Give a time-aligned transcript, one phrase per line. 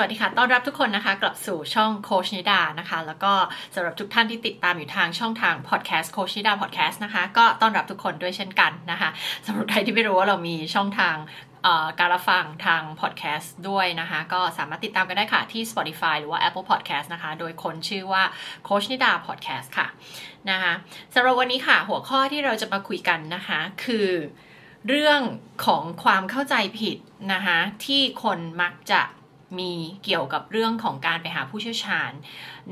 [0.00, 3.32] สวัสดีค่ะ ต้อนรับทุกคนนะคะ กลับสู่ช่องโค้ชนิดานะคะ แล้วก็
[3.74, 9.10] สำหรับทุกท่านที่ติดตามอยู่ทางช่องทางพอดแคสต์โค้ชนิดาพอดแคสต์นะคะ ก็ต้อนรับทุกคนด้วยเช่นกันนะคะ
[9.46, 11.16] สำหรับใครที่ไม่รู้ว่าเรามีช่องทาง
[11.98, 18.22] การรับฟังทางพอดแคสต์ด้วยนะคะ ก็สามารถติดตามกันได้ค่ะ ที่ Spotify หรือว่า Apple Podcast นะคะ โดยค้นชื่อว่า
[18.64, 19.86] โค้ชนิดาพอดแคสต์ค่ะ
[20.50, 20.72] นะคะ
[21.14, 24.08] สำหรับวันนี้ค่ะหัวข้อที่เราจะมาคุยกันนะคะ คือ
[24.88, 25.20] เรื่อง
[25.66, 26.96] ของความเข้าใจผิด
[27.32, 29.02] นะคะที่คนมักจะ
[29.58, 29.72] มี
[30.04, 32.12] เกี่ยวกับเรื่องของการไปหาผู้เชี่ยวชาญ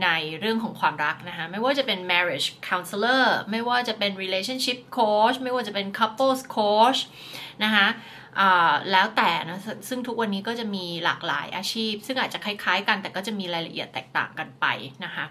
[0.02, 0.09] ใน
[0.41, 7.00] เรื่องของความรักนะคะ ไม่ว่าจะเป็น marriage counselor ไม่ว่าจะเป็น relationship coach ไม่ว่าจะเป็น couples coach
[7.64, 7.88] นะคะ
[8.92, 14.66] แล้วแต่นะซึ่งทุกวันนี้ก็จะมีหลากหลายอาชีพ ซึ่งอาจจะคล้ายๆกันแต่ก็จะมีรายละเอียดแตกต่างกันไป
[15.05, 15.24] นะคะ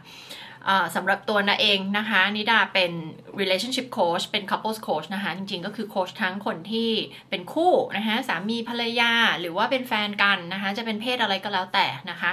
[0.96, 2.92] สำหรับตัวนาเองนะคะนิดาเป็น
[3.40, 6.90] relationship coach เป็น couples coach นะคะ จริงๆ ก็คือโค้ชทั้งคนที่
[7.30, 12.32] เป็นคู่นะคะสามีภรรยาหรือว่าเป็นแฟนกันนะคะจะเป็นเพศอะไรก็แล้วแต่นะคะ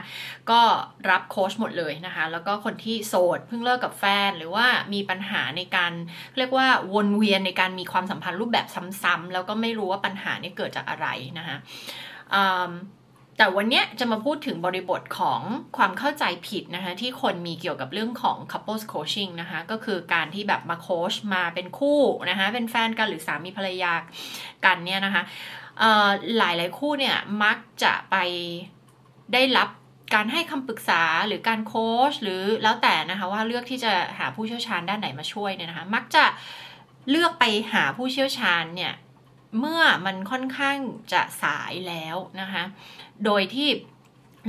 [0.50, 0.60] ก็
[1.10, 5.92] รับโค้ชหมดเลยนะคะ แล้วก็คนที่โสดเพิ่งเลิกกับแฟน หรือว่ามีปัญหาในการ
[6.36, 8.66] เรียกว่าวนเวียนในการมีความสัมพันธ์รูปแบบ
[9.02, 11.06] ซ้ำๆแล้วก็ไม่รู้ว่าปัญหานี้เกิดจากอะไร
[11.38, 11.56] นะคะ
[13.38, 15.40] แต่วันนี้จะมาพูดถึงบริบทของ
[15.76, 23.92] ความเข้าใจผิดนะคะ ที่คนมีเกี่ยวกับเรื่องของ couples coaching นะคะ ก็คือการที่แบบมาโค้ชมาเป็นคู่นะคะ เป็นแฟนกันหรือสามีภรรยา
[24.64, 25.22] กันเนี่ยนะคะ
[26.38, 28.16] หลายหลายคู่เนี่ยมักจะไป
[29.32, 29.68] ได้รับ
[30.14, 36.24] การให้คำปรึกษาหรือการโค้ชหรือแล้วแต่นะคะว่าเลือกที่จะหาผู้เชี่ยวชาญด้านไหนมาช่วยเนี่ยนะคะ มักจะ
[37.10, 38.92] เลือกไปหาผู้เชี่ยวชาญเนี่ย
[39.58, 40.76] เมื่อมันค่อนข้าง
[41.12, 42.62] จะสายแล้วนะคะ
[43.24, 43.68] โดยที่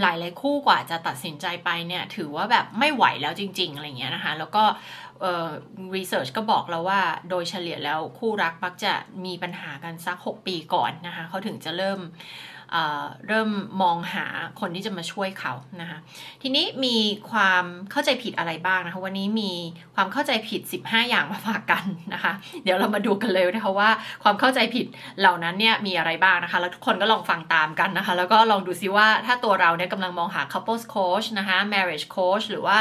[0.01, 4.63] หลายหลายคู่กว่าจะตัดสินใจไปเนี่ยถือว่าแบบไม่ไหวแล้วจริง ๆ อะไรเงี้ยนะคะ แล้วก็
[5.95, 8.93] รีเสิร์ชก็บอกแล้วว่าโดยเฉลี่ยแล้วคู่รักมักจะ
[9.25, 11.99] มีปัญหากันสัก 6 ปีก่อนนะคะเขาถึงจะเริ่ม
[13.27, 13.49] เริ่ม
[13.81, 14.25] มองหา
[14.59, 15.97] คนที่จะมาช่วยเขานะคะ
[16.41, 16.97] ทีนี้มี
[17.31, 19.51] ความเข้าใจผิดอะไรบ้างนะคะวันนี้มี
[19.95, 23.89] ความเข้าใจผิด 15 อย่างมาฝากกันนะคะ เดี๋ยวเรามาดูกันเลยนะคะว่า
[24.23, 24.85] ความเข้าใจผิด
[25.19, 32.77] เหล่านั้นเนี่ยมีอะไรบ้างนะคะ แล้วทุกคนก็ลองฟังตามกันนะคะ แล้วก็ลองดูซิว่าถ้าตัวเราเนี่ยกำลังมองหา couples coach นะคะ marriage coach หรือว่า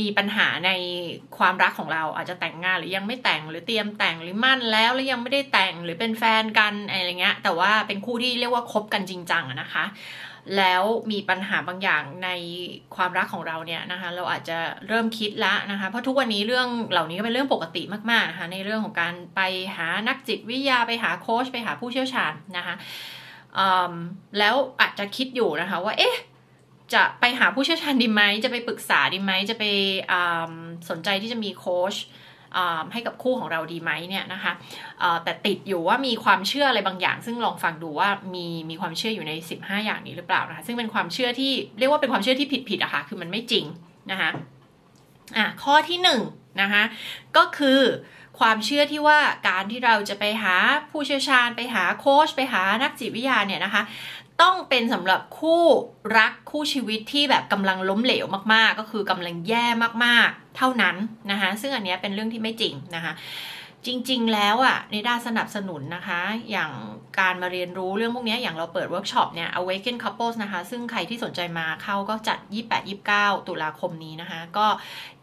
[0.00, 0.70] มีปัญหาใน
[1.38, 9.84] ความรักของเราอาจจะแต่งงานหรือยังไม่แต่งหรือเตรียมแต่งหรือมั่นแล้วหรือยังไม่ได้แต่งหรือเป็นแฟนกันอะไรเงี้ย แต่ว่าเป็นคู่ที่เรียกว่าคบกันจริงจังนะคะ
[10.56, 12.30] แล้วมีปัญหาบางอย่างใน
[12.96, 19.40] ความรักของเราเนี่ยนะคะ เราอาจจะเริ่มคิดละนะคะ เพราะทุกวันนี้เรื่องเหล่านี้ก็เป็นเรื่องปกติมากๆนะคะในเรื่องของการไป
[19.76, 22.74] หานักจิตวิทยาไปหาโค้ชไปหาผู้เชี่ยวชาญนะคะ
[24.38, 26.16] แล้วอาจจะคิดอยู่นะคะว่าเอ๊ะ
[26.94, 29.64] จะไปหาผู้เชี่ยวชาญดีไหม จะไปปรึกษาดีไหม จะไป
[30.90, 31.94] สนใจที่จะมีโค้ช
[32.92, 34.52] ให้กับคู่ของเราดีไหมเนี่ยนะคะ
[35.24, 43.64] แต่ติดอยู่ว่ามีความเชื่ออะไรบางอย่าง ซึ่งลองฟังดูว่ามีมีความเชื่ออยู่ใน 15 อย่างนี้หรือเปล่านะคะซึ่งเป็นความเชื่อที่เรียกว่าเป็นความเชื่อที่ผิดผิดอะคะ่ะคือมันไม่จริง
[44.10, 44.30] นะคะ
[45.36, 46.08] อะข้อที่1น
[46.62, 46.82] นะคะ
[47.36, 47.80] ก็คือ
[48.40, 49.18] ความเชื่อที่ว่า
[49.48, 50.56] การที่เราจะไปหา
[50.90, 53.82] ผู้เชี่ยวชาญ ไปหาโค้ชไปหานักจิตวิทยาเนี่ยนะคะ
[54.42, 55.64] ต้องเป็นสำหรับคู่
[56.18, 59.66] รักคู่ชีวิตที่แบบกำลังล้มเหลวมากๆ ก็คือกำลังแย่
[60.04, 60.96] มากๆ เท่านั้น
[61.30, 63.12] นะคะ ซึ่งอันนี้เป็นเรื่องที่ไม่จริงนะคะ
[63.86, 66.70] จริง ๆ แล้วอะในด้านสนับสนุนนะคะ อย่าง
[67.18, 72.38] การมาเรียนรู้เรื่องพวกนี้อย่างเราเปิดเวิร์กช็อปเนี่ย Awaken Couples นะคะ ซึ่งใครที่สนใจมาเข้าก็จัด
[72.92, 74.66] 28-29 ตุลาคมนี้นะคะ ก็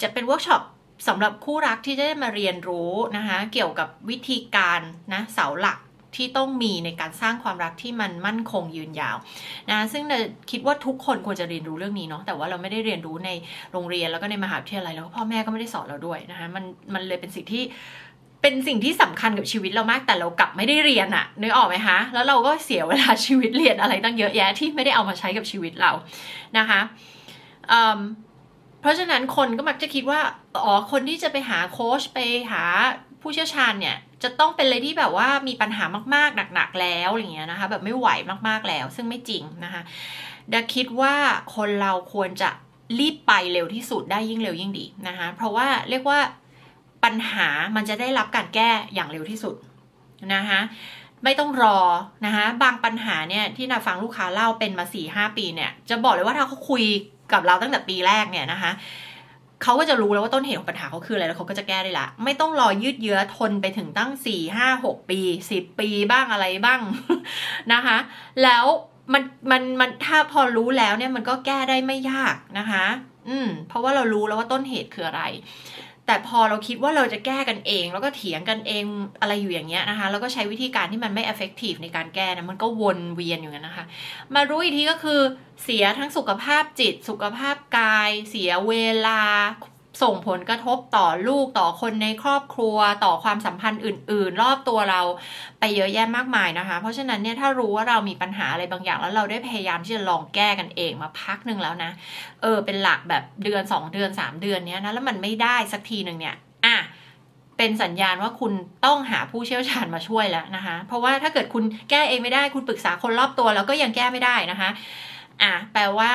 [0.01, 0.61] จะเป็นเวิร์กช็อป
[1.07, 4.81] สำหรับคู่รักที่จะได้มาเรียนรู้นะคะ เกี่ยวกับวิธีการ
[5.13, 5.79] นะเสาหลัก
[6.15, 9.17] ที่ต้องมีในการสร้างความรักที่มันมั่นคงยืนยาว
[9.69, 10.03] นะซึ่ง
[10.51, 13.29] คิดว่าทุกคนควรจะเรียนรู้เรื่องนี้เนาะแต่ว่าเราไม่ได้เรียนรู้ใน
[13.71, 16.63] โรงเรียนแล้วก็ในมหาวิทยาลัยแล้วพ่อแม่ก็ไม่ได้สอนเราด้วยนะคะมัน
[16.93, 17.63] มันเลยเป็นสิ่งที่
[18.41, 25.91] เป็นสิ่งที่สำคัญกับชีวิตเรามากแต่เรากลับไม่ได้เรียนอะนึกออกไหมคะแล้วเราก็เสียเวลาชีวิตเรียนอะไรตั้งเยอะแยะที่ไม่ได้เอามาใช้กับชีวิตเรา
[26.57, 26.79] นะคะ
[28.81, 30.19] เพราะฉะนั้นคนก็มักจะคิดว่า
[30.63, 32.19] อ๋อคนที่จะไปหาโค้ชไป
[32.51, 32.63] หา
[33.21, 35.83] ผู้เชี่ยวชาญเนี่ย จะต้องเป็นเลยที่แบบว่ามีปัญหา
[36.15, 38.07] มากๆหนักๆแล้วอย่างเงี้ยนะคะ แบบไม่ไหว
[38.47, 39.81] มากๆแล้ว ซึ่งไม่จริงนะคะ
[40.53, 41.15] ดาคิดว่า
[41.55, 42.49] คนเราควรจะ
[42.99, 46.19] รีบไปเร็วที่สุดได้ยิ่งเร็วยิ่งดีนะคะ เพราะว่าเรียกว่า
[47.03, 49.55] ปัญหามันจะได้รับการแก้อย่างเร็วที่สุด
[50.35, 50.59] นะคะ
[51.23, 51.79] ไม่ต้องรอ
[52.25, 56.83] นะคะบางปัญหาเนี่ยที่นาฟังลูกค้าเล่าเป็นมาสี่ห้าปีเนี่ยจะบอกเลยว่าถ้าเขาคุย
[57.33, 58.71] กับเราตั้งแต่ปีแรกเนี่ยนะคะ
[59.63, 65.19] เขาก็จะรู้แล้วว่าต้นเหตุของปัญหาเขาคืออะไรแล้วเขาก็จะแก้ได้ละ ไม่ต้องรอยืดเยื้อทนไปถึงตั้งสี่ห้าหกปี
[65.51, 66.79] สิบปีบ้างอะไรบ้าง
[67.73, 67.97] นะคะ
[68.43, 68.65] แล้ว
[69.13, 72.85] มันมันมันถ้าพอรู้แล้วเนี่ยมันก็แก้ได้ไม่ยากนะคะ
[73.29, 75.23] อืมเพราะว่าเรารู้แล้วว่าต้นเหตุคืออะไร
[76.07, 78.83] แต่พอเราคิดว่าเราจะแก้กันเอง แล้วก็เถียงกันเอง
[79.21, 83.85] อะไรอยู่อย่างเงี้ยนะคะ แล้วก็ใช้วิธีการที่มันไม่ effective ในการแก้นะมันก็วนเวียนอยู่กันนะคะ
[84.33, 85.19] มารู้อีกทีก็คือ
[85.63, 88.73] เสียทั้งสุขภาพจิต สุขภาพกาย เสียเว
[89.07, 89.21] ลา
[90.01, 95.01] ส่งผลกระทบต่อลูกต่อคนในครอบครัว ต่อความสัมพันธ์อื่น ๆ รอบตัวเรา
[95.59, 101.91] ไปเยอะแยะมากมายนะคะ เพราะฉะนั้นเนี่ยถ้ารู้ว่าเรามีปัญหาอะไรบางอย่าง แล้วเราได้พยายามที่จะลองแก้กันเองมาพักหนึ่งแล้วนะ
[102.41, 106.35] เออเป็นหลักแบบเดือน 2 เดือน 3 เดือนเนี้ยนะแล้วมันไม่ได้สักทีหนึ่งเนี่ย
[106.65, 106.77] อะ
[107.57, 108.53] เป็นสัญญาณว่าคุณ
[108.85, 114.69] ต้องหาผู้เชี่ยวชาญมาช่วยแล้วนะคะ เพราะว่าถ้าเกิดคุณแก้เองไม่ได้คุณปรึกษาคนรอบตัว แล้วก็ยังแก้ไม่ได้นะคะ
[115.41, 116.11] อะแปลว่า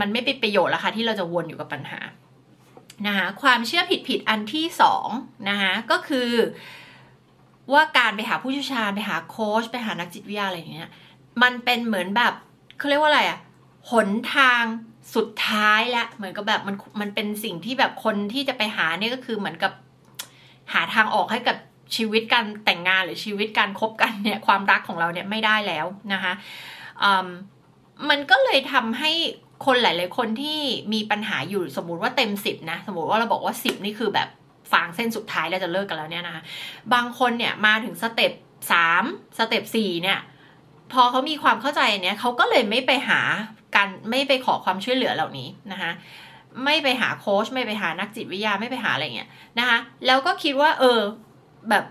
[0.00, 2.00] มันไม่เป็นประโยชน์แล้วค่ะที่เราจะวนอยู่กับปัญหา
[3.06, 5.08] นะคะความเชื่อผิดผิดอันที่สอง
[5.48, 6.30] นะคะก็คือ
[7.72, 10.90] ว่าการไปหาผู้เชี่ยวชาญไปหาโค้ชไปหานักจิตวิทยาอะไรอย่างเงี้ย
[11.42, 12.32] มันเป็นเหมือนแบบ
[12.78, 13.38] เขาเรียกว่าอะไรอะ
[13.90, 14.62] หนทาง
[15.14, 19.72] สุดท้ายล้วเหมือนกับแบบมันมันเป็นสิ่งที่แบบคนที่จะไปหาเนี่ยก็คือเหมือนกับ
[20.72, 21.56] หาทางออกให้กับ
[21.96, 26.32] ชีวิตการแต่งงานหรือชีวิตการคบกันเนี่ยความรักของเราเนี่ยไม่ได้แล้วนะคะ
[28.08, 29.12] มันก็เลยทำให้
[29.64, 30.60] คนหลาย ๆ คนที่
[30.92, 34.28] มีปัญหาอยู่สมมุติว่าเต็มสิบนะ สมมติว่าเราบอกว่าสิบนี่คือแบบ
[34.72, 36.42] ฟางเส้นสุดท้ายแล้วจะเลิกกันแล้วเนี่ยนะคะ
[36.94, 38.32] บางคนเนี่ยมาถึงสเต็ป
[38.72, 39.04] สาม
[39.38, 40.18] สเต็ปสี่เนี่ย
[40.92, 43.20] พอเขามีความเข้าใจเนี้ยเขาก็เลยไม่ไปหา
[43.76, 45.90] การไม่ไปขอความช่วยเหลือเหล่านี้นะคะ
[46.64, 49.28] ไม่ไปหาโค้ชไม่ไปหานักจิตวิทยาไม่ไปหาอะไรเงี้ย
[49.58, 51.00] นะคะแล้วก็คิดว่า เออ
[51.70, 51.84] แบบ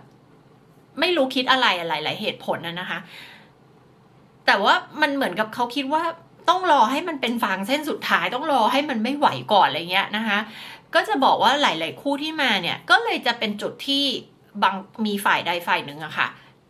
[0.99, 2.99] ไม่รู้คิดอะไรอะไรหลายเหตุผลนะนะคะ
[4.45, 6.03] แต่ว่ามันเหมือนกับเขาคิดว่า
[6.49, 10.39] ต้องรอให้มันเป็นฟางเส้นสุดท้ายต้องรอให้มันไม่ไหวก่อนอะไรเงี้ยนะคะ
[10.95, 14.03] ก็จะบอกว่าหลาย ๆ คู่ที่มาเนี่ยก็เลยจะเป็นจุดที่
[14.63, 16.27] บางมีฝ่ายใดฝ่ายหนึ่งอะค่ะ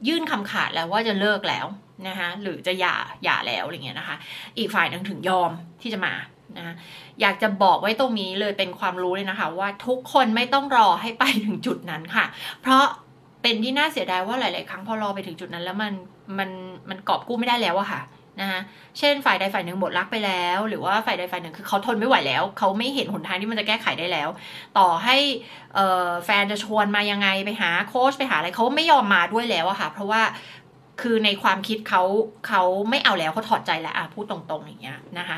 [0.07, 1.65] ยื่นคำขาดแล้วว่าจะเลิกแล้ว
[2.07, 4.15] นะคะหรือจะหย่าหย่าแล้วอะไรเงี้ยนะคะ
[4.57, 5.51] อีกฝ่ายหนึ่งถึงยอม
[5.81, 6.13] ที่จะมา
[6.57, 6.75] นะ
[7.21, 12.25] อยากจะบอกไว้ตรงนี้เลยเป็นความรู้เลยนะคะ ว่าทุกคนไม่ต้องรอให้ไปถึงจุดนั้นค่ะ
[12.61, 12.83] เพราะ
[13.41, 15.93] เป็นที่น่าเสียดายว่าหลาย ๆ ครั้งพอรอไปถึงจุดนั้น แล้วมัน
[16.37, 16.49] มัน
[16.89, 18.01] มันกอบกู้ไม่ได้แล้วอะค่ะ
[18.41, 18.59] นะคะ
[18.99, 24.29] เช่นฝ่ายใดฝ่ายหนึ่งหมดรักไปแล้ว หรือว่าฝ่ายใดฝ่ายหนึ่งคือเขาทนไม่ไหวแล้ว เขาไม่เห็นหนทางที่มันจะแก้ไขได้แล้ว
[24.77, 25.17] ต่อให้
[26.25, 30.21] แฟนจะชวนมายังไงไปหาโค้ชไปหาอะไรเขาไม่ยอมมาด้วยแล้วอะค่ะ เพราะว่า
[31.01, 32.03] คือในความคิดเขา
[32.47, 35.37] เขาไม่เอาแล้วเขาถอดใจแล้วอะพูดตรงๆอย่างเงี้ยนะคะ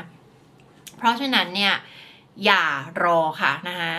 [0.96, 1.74] เพราะฉะนั้นเนี่ย
[2.44, 2.64] อย่า
[3.04, 3.92] รอค่ะนะคะ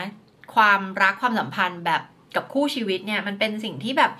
[0.55, 2.01] ความรักความสัมพันธ์แบบ
[2.35, 4.11] กับคู่ชีวิตเนี่ยมันเป็นสิ่งที่แบบ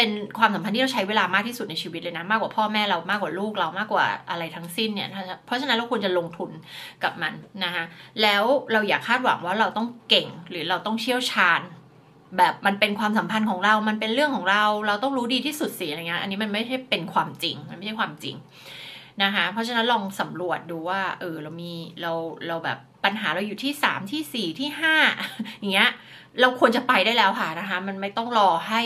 [0.00, 5.08] เป็นความสัมพันธ์ที่เราใช้เวลามากที่สุดในชีวิตเลยนะ มากกว่าพ่อแม่เรามากกว่าลูกเรามากกว่าอะไรทั้งสิ้นเนี่ย
[5.46, 6.50] เพราะฉะนั้นเราควรจะลงทุน
[7.02, 7.32] กับมัน
[7.64, 7.84] นะคะ
[8.22, 11.60] แล้วเราอย่าคาดหวังว่าเราต้องเก่งหรือเราต้องเชี่ยวชาญ
[12.38, 18.36] แบบมันเป็นความสัมพันธ์ของเรา มันเป็นเรื่องของเรา เราต้องรู้ดีที่สุดสิอะไรเงี้ยอันนี้มันไม่ใช่เป็นความจริง มันไม่ใช่ความจริง
[19.22, 21.72] นะคะเพราะฉะนั้นลองสำรวจดูว่า เออเรามี
[22.02, 22.12] เรา
[22.48, 24.96] เราแบบปัญหาเราอยู่ที่สามที่สี่ที่ห้า
[25.58, 25.90] อย่างเงี้ย
[26.40, 28.82] เราควรจะไปได้แล้วค่ะนะคะ มันไม่ต้องรอให้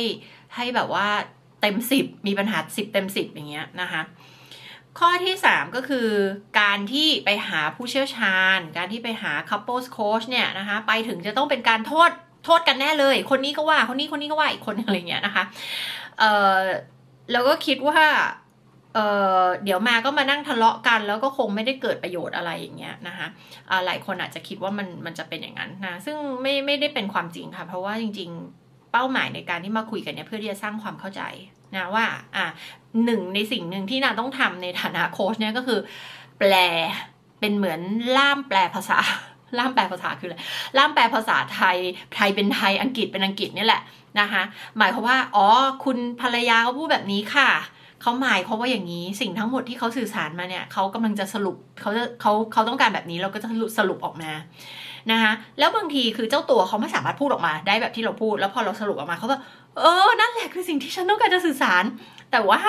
[0.55, 1.09] ให้แบบว่า
[1.61, 4.03] เต็มสิบมีปัญหาสิบเต็มสิบอย่างเงี้ยนะคะ
[4.99, 6.09] ข้อที่สามก็คือ
[6.61, 12.11] การที่ไปหาผู้เชี่ยวชาญ การที่ไปหา couples coach เนี่ยนะคะไปถึงจะต้องเป็นการโทษ
[12.45, 15.45] โทษกันแน่เลย คนนี้ก็ว่าคนนี้คนนี้ก็ว่าอีกคนอะไรเงี้ยนะคะ
[16.19, 16.25] เอ
[16.57, 16.59] อ
[17.33, 18.01] แล้วก็คิดว่า
[18.95, 18.99] เอ
[19.43, 23.27] อเดี๋ยวมาก็มานั่งทะเลาะกัน แล้วก็คงไม่ได้เกิดประโยชน์อะไรอย่างเงี้ยนะคะ
[23.87, 28.31] หลายคนอาจจะคิดว่ามันมันจะเป็นอย่างนั้นนะซึ่งไม่ไม่ได้เป็นความจริงค่ะ เพราะว่าจริง
[28.61, 31.23] ๆ เป้าหมายในการที่มาคุยกันเนี่ยเพื่อที่จะสร้างความเข้าใจ
[31.77, 32.07] นะว่า
[32.37, 32.45] อะ
[33.05, 35.81] หนึ่งในสิ่งหนึ่งที่นาต้องทำในฐานะโค้ชเนี่ยก็คือ
[36.39, 36.53] แปล
[37.41, 37.81] เป็นเหมือน
[38.17, 38.99] ล่ามแปลภาษา
[39.59, 40.37] ล่ามแปลภาษาคืออะไร
[40.79, 41.77] ล่ามแปลภาษาไทย
[42.15, 43.83] ไทยเป็นไทย อังกฤษเป็นอังกฤษนี่แหละ
[44.21, 44.43] นะคะ
[44.79, 45.47] หมายความว่า อ๋อ
[45.85, 47.51] คุณภรรยาเขาพูดแบบนี้ค่ะ
[48.03, 54.31] เขาหมายเขาว่าอย่างนี้สิ่งทั้งหมดที่เขาสื่อสารมาเนี่ยเขากำลังจะสรุปเขาจะเขาเขาต้องการแบบนี้เราก็จะสรุปออกมา
[55.11, 59.37] นะคะแล้วบางทีคือเจ้าตัวเขาไม่สามารถพูดออกมา ได้แบบที่เราพูด แล้วพอเราสรุปออกมาเขาก็
[59.79, 61.85] เออนั่นแหละคือสิ่งที่ฉันต้องการจะสื่อสาร
[62.33, 62.61] แต่ว่า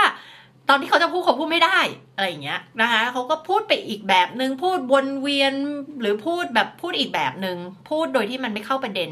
[0.69, 1.79] ตอนที่เขาจะพูดเขาพูดไม่ได้
[2.15, 5.53] อะไรอย่างเงี้ยนะคะเขาก็พูดไปอีกแบบหนึ่งพูดวนเวียน
[6.01, 7.57] หรือพูดแบบพูดอีกแบบหนึ่ง
[7.89, 9.09] พูดโดยที่มันไม่เข้าประเด็น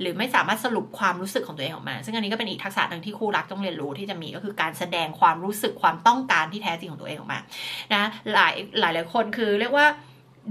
[0.00, 7.40] หรือไม่สามารถสรุปความรู้สึกของตัวเองออกมา ซึ่งอันนี้ก็เป็นอีกทักษะหนึ่งที่คู่รักต้องเรียนรู้ที่จะมีก็คือการแสดงความรู้สึกความต้องการที่แท้จริงของตัวเองออกมา
[7.94, 8.02] นะ
[8.34, 9.86] หลายหลายหลายคนคือเรียกว่า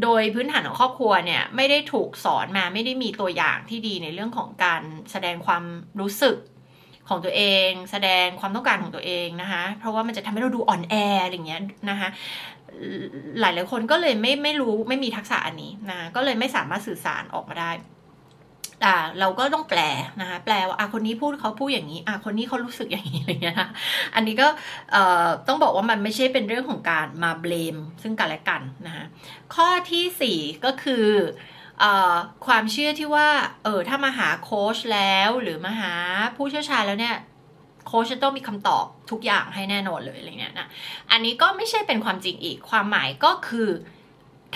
[0.03, 5.63] โดยพื้นฐานของครอบครัวเนี่ยไม่ได้ถูกสอนมาไม่ได้มีตัวอย่างที่ดีในเรื่องของการแสดงความ
[5.99, 6.35] รู้สึก
[7.09, 12.09] ของตัวเอง แสดงความต้องการของตัวเองนะคะ เพราะว่ามันจะทำให้เราดูอ่อนแออะไรเงี้ยนะคะ
[13.39, 17.71] หลายหลายคนก็เลยไม่ไม่รู้ไม่มีทักษะอันนี้นะก็เลยไม่สามารถสื่อสารออกมาได้
[18.85, 19.79] อ่าเราก็ต้องแปล
[20.21, 23.69] นะคะแปลว่าอะคนนี้พูดเขาพูดอย่างนี้อะคนนี้เขารู้สึกอย่างนี้อะไรเงี้ยนะ
[24.15, 24.47] อันนี้ก็
[24.91, 29.05] เอ่อต้องบอกว่ามันไม่ใช่เป็นเรื่องของการมาเบลมซึ่งกันและกันนะคะ
[29.55, 31.05] ข้อที่สี่ก็คือ
[32.46, 33.27] ความเชื่อที่ว่า
[33.63, 35.93] เออถ้ามาหาโค้ชแล้วหรือมาหา
[36.36, 37.15] ผู้เชี่ยวชาญแล้วเนี่ย
[37.88, 40.67] โค้ชจะต้องมีคำตอบทุกอย่างให้แน่นอนเลยอะไรเงี้ยนะ
[41.12, 43.69] อันนี้ก็ไม่ใช่เป็นความจริงอีก ความหมายก็คือ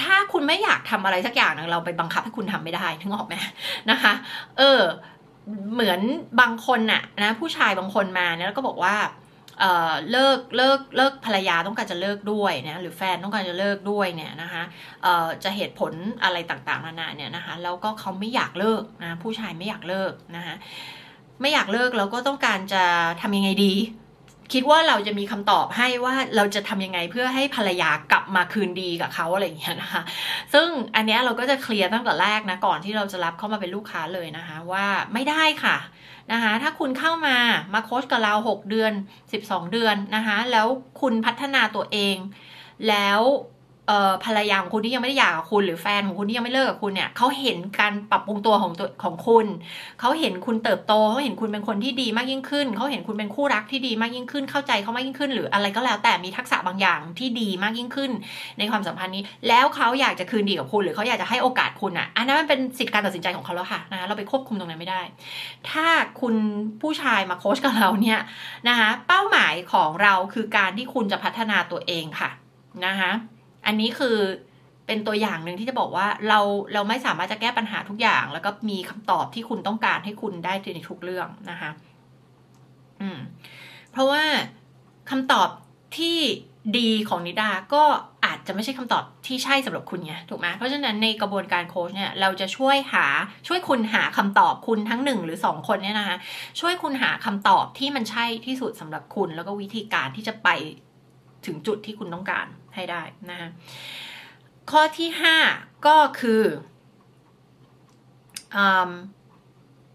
[0.02, 3.36] ถ้าคุณไม่อยากทำอะไรสักอย่างเราไปบังคับให้คุณทำไม่ได้ถึงออกไหม
[3.92, 4.14] นะคะ
[4.58, 4.82] เออ
[5.74, 6.02] เหมือน
[6.42, 8.96] บางคนน่ะนะผู้ชายบางคนมาเนี่ยแล้วก็บอกว่า
[9.60, 14.64] เเลิกเลิกเลิกภรรยาต้องการจะเลิกด้วยนะหรือแฟนต้องการจะเลิกด้วยเนี่ยนะคะ
[15.44, 15.94] จะเหตุผล
[16.24, 20.56] อะไรต่างๆนานาเนี่ยนะคะแล้วก็เขาไม่อยากเลิกนะผู้ชายไม่อยากเลิกนะคะ
[21.42, 22.84] ไม่อยากเลิกแล้วก็ต้องการจะ
[23.22, 23.74] ทำยังไงดี
[24.54, 30.02] คิดว่าเราจะมีคำตอบให้ว่าเราจะทำยังไงเพื่อให้ภรรยากลับมาคืนดีกับเขาอะไรอย่างเงี้ยนะคะ
[30.54, 35.78] ซึ่งอันนี้เราก็จะเคลียร์ตั้งแต่แรกนะก่อนที่เราจะรับเข้ามาเป็นลูกค้าเลยนะคะว่าไม่ได้ค่ะ
[36.32, 37.38] นะคะถ้าคุณเข้ามา
[37.74, 38.94] มาโค้ชกับเรา 6 เดือน
[39.32, 40.68] 12 เดือนนะคะแล้ว
[41.02, 42.16] คุณพัฒนาตัวเอง
[42.90, 43.20] แล้ว
[44.26, 49.46] ภรรยาของคุณที่ยังไม่ได้หย่ากับคุณ หรือแฟนของคุณที่ยังไม่เลิกกับคุณเนี่ยเขาเห็นการปรับปรุงตัวของตัวของคุณ
[50.00, 58.12] เขาเห็นคุณเติบโตเขาเห็นคุณเป็นคนที่ดีมากยิ่งขึ้นเขาเห็นคุณเป็นคู่รักที่ดีมากยิ่งขึ้น เข้าใจเขามากยิ่งขึ้น หรืออะไรก็แล้วแต่มีทักษะบางอย่างที่ดีมากยิ่งขึ้น
[58.60, 65.02] ในความสัมพันธ์นี้ แล้วเขาอยากจะคืนดีกับคุณ หรือเขาอยากจะให้โอกาสคุณอะอันนั้นมันเป็นสิทธิการตัดสินใจของเขาแล้วค่ะนะคะเราไปควบคุมตรงนั้นไม่ได้
[65.70, 65.88] ถ้า
[66.22, 66.36] คุณ
[66.82, 68.20] ผู้ชายมาโค้ชกับเราเนี่ย
[68.70, 72.30] นะคะเป้าหมายของเราคือการที่คุณจะพัฒนาตัวเองค่ะ
[72.88, 73.12] นะคะ
[73.66, 74.18] อันนี้คือ
[74.88, 76.40] เป็นตัวอย่างหนึ่งที่จะบอกว่าเรา
[76.74, 81.72] เราไม่สามารถจะแก้ปัญหาทุกอย่าง แล้วก็มีคำตอบที่คุณต้องการให้คุณได้ในทุกเรื่องนะคะ
[83.02, 83.20] อืม
[83.92, 84.24] เพราะว่า
[85.10, 85.50] คำตอบ
[85.98, 86.18] ที่
[86.78, 87.84] ดีของนิดาก็
[88.26, 93.06] อาจจะไม่ใช่คำตอบที่ใช่สำหรับคุณไงถูกไหมเพราะฉะนั้นในกระบวนการโค้ชเนี่ยเราจะช่วยหา
[93.48, 96.18] ช่วยคุณหาคำตอบคุณทั้งหนึ่งหรือสองคนเนี่ยนะคะ
[96.60, 100.50] ช่วยคุณหาคำตอบที่มันใช่ที่สุดสำหรับคุณ แล้วก็วิธีการที่จะไป
[101.46, 103.50] ถึงจุดที่คุณต้องการ ให้ได้นะคะ
[104.72, 105.38] ข้อที่ห้า
[105.88, 106.44] ก็คือ
[108.56, 108.58] อ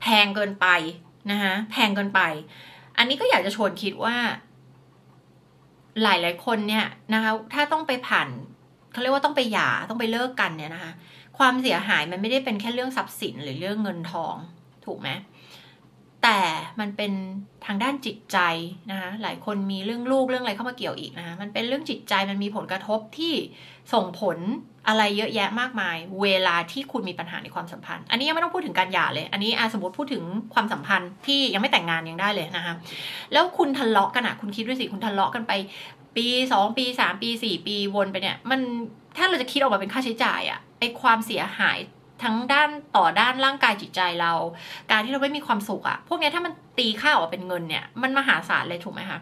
[0.00, 0.66] แพงเกินไป
[1.30, 2.21] นะคะแพงเกินไป
[2.99, 4.16] อันนี้ก็อยากจะชวนคิดว่า
[6.02, 8.28] หลายหลายคนเนี่ยนะคะถ้าต้องไปผ่าน
[8.92, 10.92] เขาเรียกว่าต้องไปหย่าต้องไปเลิกกันเนี่ยนะคะ
[11.38, 14.35] ความเสียหายมันไม่ได้เป็นแค่เรื่องทรัพย์สินหรือเรื่องเงินทอง
[14.87, 15.09] ถูกไหม
[16.26, 16.42] แต่
[16.80, 17.12] มันเป็น
[17.66, 18.38] ทางด้านจิตใจ
[18.90, 23.35] นะคะหลายคนมีเรื่องลูกเรื่องอะไรเข้ามาเกี่ยวอีกนะคะมันเป็นเรื่องจิตใจมันมีผลกระทบที่
[23.92, 24.38] ส่งผล
[24.88, 30.23] อะไรเยอะแยะมากมาย เวลาที่คุณมีปัญหาในความสัมพันธ์ อันนี้ยังไม่ต้องพูดถึงการหย่าเลย อันนี้อาสมมติพูดถึง
[30.54, 32.75] ความสัมพันธ์ที่ยังไม่แต่งงานยังได้เลยนะคะ
[33.33, 35.52] แล้วคุณทะเลาะกันอะคุณคิดด้วยสิคุณทะเลาะกันไป
[36.16, 38.61] ปีสองปีสามปีสี่ปีวนไปเนี่ย มัน
[39.16, 41.78] ถ้าเราจะคิดออกมาเป็นค่าใช้จ่ายอะไอความเสียหาย
[42.23, 44.32] ทั้งด้านต่อด้านร่างกายจิตใจเรา
[44.90, 49.18] การที่เราไม่มีความสุขอะพวกนี้ถ้ามันตีค่าออกมาเป็นเงินเนี่ยมันมหาศาลเลยถูกไหมคะ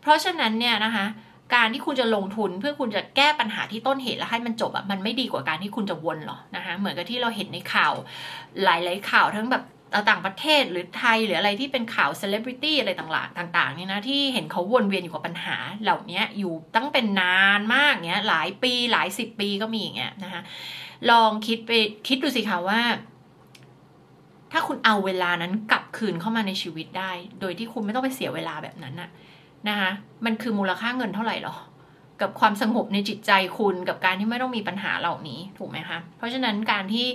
[0.00, 1.06] เพราะฉะนั้นเนี่ยนะคะ
[1.54, 7.92] การที่คุณจะลงทุนเพื่อคุณจะแก้ปัญหาที่ต้นเหตุแล้วให้มันจบอะมันไม่ดีกว่าการที่คุณจะวนหรอนะคะเหมือนกับที่เราเห็นในข่าว
[8.62, 9.64] หลาย ๆ ข่าวทั้งแบบ
[10.10, 20.42] ต่างประเทศหรือไทยหรืออะไรที่เป็นข่าวเซเลบริตี้อะไรต่างๆต่างๆเนี่ยนะที่เห็นเขาวนเวียนอยู่กับปัญหาเหล่านี้อยู่ตั้งเป็นนานมากเนี้ยหลายปีหลายสิบปีก็มีอย่างเงี้ยนะคะ
[21.10, 21.70] ลองคิดไป
[22.08, 22.80] คิดดูสิคะว่า
[24.52, 27.10] ถ้าคุณเอาเวลานั้นกลับคืนเข้ามาในชีวิตได้
[27.40, 29.10] โดยที่คุณไม่ต้องไปเสียเวลาแบบนั้นน่ะ
[29.68, 29.90] นะคะ
[30.24, 31.56] มันคือมูลค่าเงินเท่าไหร่หรอ
[32.20, 37.06] กับความสงบในจิตใจคุณกับการที่ไม่ต้องมีปัญหาเหล่านี้ถูกไหมคะเพราะฉะนั้นการที่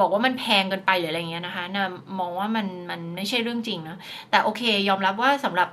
[0.00, 1.84] บอกว่ามันแพงเกินไปหรืออะไรเงี้ยนะคะนะ
[2.18, 3.96] มองว่ามันมันไม่ใช่เรื่องจริงนะ
[4.30, 5.68] แต่โอเค ยอมรับว่าสำหรับ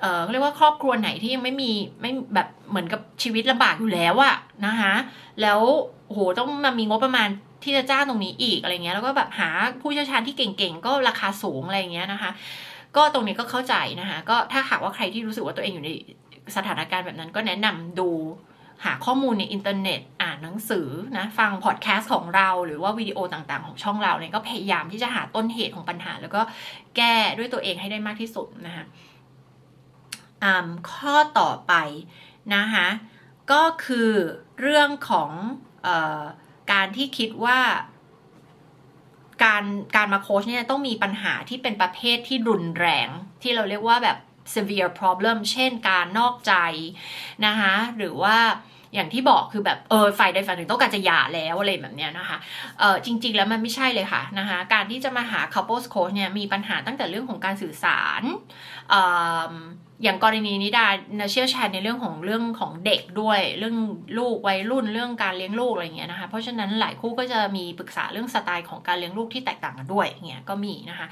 [0.00, 4.34] เออเรียกว่าครอบครัวไหนที่ยังไม่มีไม่แบบเหมือนกับชีวิตลำบากอยู่แล้วอะ
[4.66, 4.94] นะคะ
[5.42, 5.60] แล้ว
[6.08, 7.28] โหต้องมามีงบประมาณ
[7.64, 9.48] ที่จะจ้างตรงนี้อีกอะไรเงี้ยแล้วก็แบบหา
[9.80, 12.30] ผู้เชี่ยวชาญที่เก่งๆ ก็ราคาสูงอะไรเงี้ยนะคะ
[12.96, 15.90] ก็ตรงนี้ก็เข้าใจนะคะก็ถ้าหากว่าใครที่รู้สึกว่าตัวเองอยู่ใน
[16.56, 18.10] สถานการณ์แบบนั้นก็แนะนำดู
[18.84, 26.40] หาข้อมูลในอินเทอร์เน็ตอ่านหนังสือนะฟังพอดแคสต์ของเราหรือว่าวิดีโอต่างๆ ของช่องเราเนี่ยก็พยายามที่จะหาต้นเหตุของปัญหา แล้วก็
[26.96, 28.84] แก้ด้วยตัวเองให้ได้มากที่สุดนะคะ
[30.92, 31.72] ข้อต่อไป
[32.56, 32.88] นะคะ
[33.52, 34.10] ก็คือ
[34.60, 35.30] เรื่องของ
[35.86, 35.88] อ
[36.20, 36.22] อ
[36.72, 37.60] การที่คิดว่า
[39.44, 39.64] การ
[39.96, 43.08] การมาโค้ชเนี่ยต้องมีปัญหาที่เป็นประเภทที่รุนแรง
[43.42, 44.18] ที่เราเรียกว่าแบบ
[44.54, 46.54] severe problem เช่นการนอกใจ
[47.46, 48.38] นะคะหรือว่า
[48.94, 52.38] อย่างที่บอกคือแบบเออฝ่ายใดฝ่ายหนึ่งต้องการจะหย่าแล้วอะไรแบบเนี้ยนะคะ
[52.78, 58.22] เออจริง ๆ แล้วมันไม่ใช่เลยค่ะนะคะการที่จะมาหา couples coach เนี่ยมีปัญหาตั้งแต่เรื่องของการสื่อสาร
[58.92, 58.94] อ
[60.02, 60.86] อย่างกรณีนี้ดา
[61.30, 63.76] เชี่ยวชาญในเรื่องของเรื่องของเด็กด้วย เรื่อง
[64.18, 71.06] ลูกวัยรุ่นเรื่องการเลี้ยงลูกอะไรเงี้ยนะคะ เพราะฉะนั้นหลายคู่ก็จะมีปรึกษาเรื่องสไตล์ของการเลี้ยงลูกที่แตกต่างกันด้วยเงี้ยก็มีนะคะ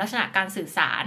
[0.00, 1.04] ลักษณะการสื่อสาร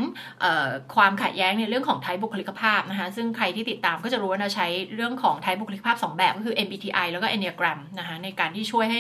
[0.95, 8.99] ความขัดแย้งในเรื่องของไทป์บุคลิกภาพนะคะซึ่งใครที่ติดตามก็จะรู้ว่าเราใช้เรื่องของไทป์บุคลิกภาพ 2 แบบก็คือ MBTI แล้วก็ Enneagram นะคะในการที่ช่วยให้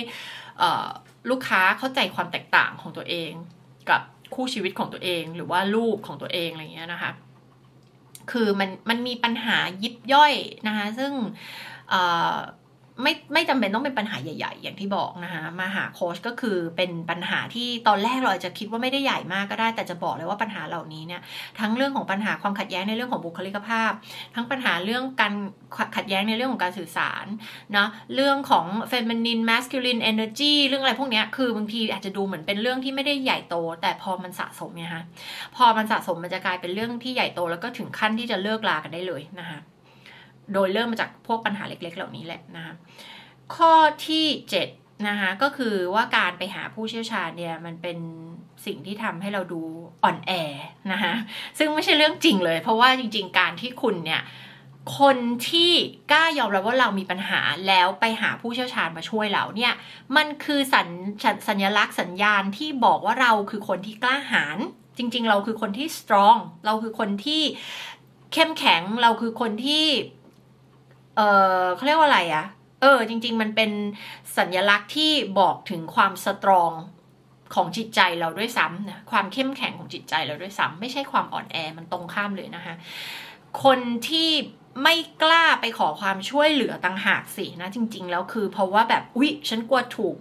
[1.29, 3.31] ลูกค้าเข้าใจความแตกต่างของตัวเอง
[3.89, 4.01] กับ
[4.35, 7.11] คู่ชีวิตของตัวเอง หรือว่าลูกของตัวเองอะไรเงี้ยนะคะ
[8.31, 10.33] คือมันมันมีปัญหายิบย่อย
[10.67, 11.11] นะคะ ซึ่ง
[13.03, 21.21] ไม่ไม่จำเป็นต้องเป็นปัญหาใหญ่ๆ อย่างที่บอกนะคะมาหาโค้ชก็คือเป็นปัญหาที่ตอนแรกเราอาจจะคิดว่าไม่ได้ใหญ่มากก็ได้ แต่จะบอกเลยว่าปัญหาเหล่านี้เนี่ย
[21.59, 23.91] ทั้งเรื่องของปัญหาความขัดแย้งในเรื่องของบุคลิกภาพ
[24.35, 25.33] ทั้งปัญหาเรื่องการ
[25.95, 27.25] ขัดแย้งในเรื่องของการสื่อสาร
[27.73, 35.03] เนาะเรื่องของ feminine masculine energy เรื่องอะไรพวกนี้คือบางทีอาจจะดูเหมือนเป็นเรื่องที่ไม่ได้ใหญ่โต แต่พอมันสะสมเนี่ยฮะ
[35.55, 39.59] พอมันสะสมมันจะกลายเป็นเรื่องที่ใหญ่โตแล้วก็ถึงขั้นที่จะเลิกลากันได้เลยนะคะ
[40.53, 42.73] โดยเริ่มมาจากพวกปัญหาเล็กๆ เหล่านี้แหละนะคะ
[43.55, 43.73] ข้อ
[44.07, 44.27] ที่
[44.65, 47.97] 7นะคะก็คือว่าการไปหาผู้เชี่ยวชาญเนี่ยมันเป็น
[48.65, 49.61] สิ่งที่ทำให้เราดู
[50.03, 50.31] อ่อนแอ
[50.91, 51.13] นะคะ
[51.57, 54.21] ซึ่งไม่ใช่เรื่องจริงเลย เพราะว่าจริง ๆ การที่คุณเนี่ย
[54.99, 55.17] คน
[55.49, 55.71] ที่
[56.11, 59.73] กล้ายอมรับว่าเรามีปัญหาแล้วไปหาผู้เชี่ยวชาญมาช่วยเราเนี่ย
[60.15, 60.87] มันคือสัญ
[61.47, 64.57] สัญลักษณ์สัญญาณที่บอกว่าเราคือคนที่กล้าหาญ
[64.97, 67.43] จริง ๆ เราคือคนที่ strong เราคือคนที่
[68.33, 69.85] เข้มแข็งเราคือคนที่
[71.19, 71.25] เอ
[71.63, 72.45] อเขาเรียกว่าอะไรอะ
[72.81, 73.71] เออ จริง ๆ มันเป็น
[74.37, 76.71] สัญลักษณ์ที่บอกถึงความสตรอง
[77.55, 82.75] ของจิตใจเราด้วยซ้ำนะความเข้มแข็งของจิตใจเราด้วยซ้ำไม่ใช่ความอ่อนแอมันตรงข้ามเลยนะคะ
[83.63, 84.29] คนที่
[84.83, 90.17] ไม่กล้าไปขอความช่วยเหลือต่างหากสินะจริง ๆ แล้วคือเพราะว่าแบบอุ๊ยฉันกลัวถูก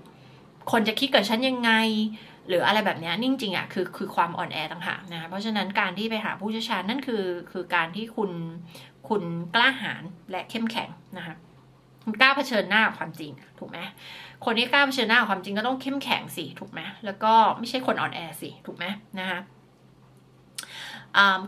[0.70, 1.72] คนจะคิดกับฉันยังไง
[2.48, 8.30] หรืออะไรแบบนี้นี่จริงอะคือคือความอ่อนแอต่างหากนะคะเพราะฉะนั้นการที่ไปหาผู้เชี่ยวชาญนั่นคือคือการที่คุณ
[9.08, 9.22] คุณ
[9.54, 11.34] กล้าหาญและเข้มแข็งนะคะ
[12.04, 13.78] คุณกล้าเผชิญหน้ากับความจริงถูกไหม
[14.44, 18.84] คนที่กล้าเผชิญหน้ากับความจริงก็ต้องเข้มแข็งสิถูกไหมแล้วก็ไม่ใช่คนอ่อนแอสิถูกไหม
[19.20, 19.40] นะคะ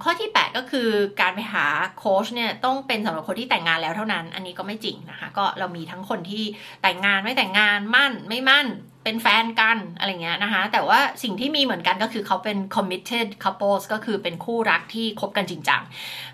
[0.02, 0.88] ข้อที่ 8 ก็คือ
[1.20, 1.66] การไปหา
[1.98, 6.44] โค้ชเนี่ยต้องเป็นสำหรับคนที่แต่งงานแล้วเท่านั้น อันนี้ก็ไม่จริงนะคะ ก็เรามีทั้งคนที่
[6.82, 8.66] แต่งงานไม่แต่งงานมั่นไม่มั่น
[9.04, 15.82] เป็นแฟนกันอะไรเงี้ยนะคะ แต่ว่าสิ่งที่มีเหมือนกันก็คือเขาเป็น committed couples ก็คือเป็นคู่รักที่คบกันจริงจัง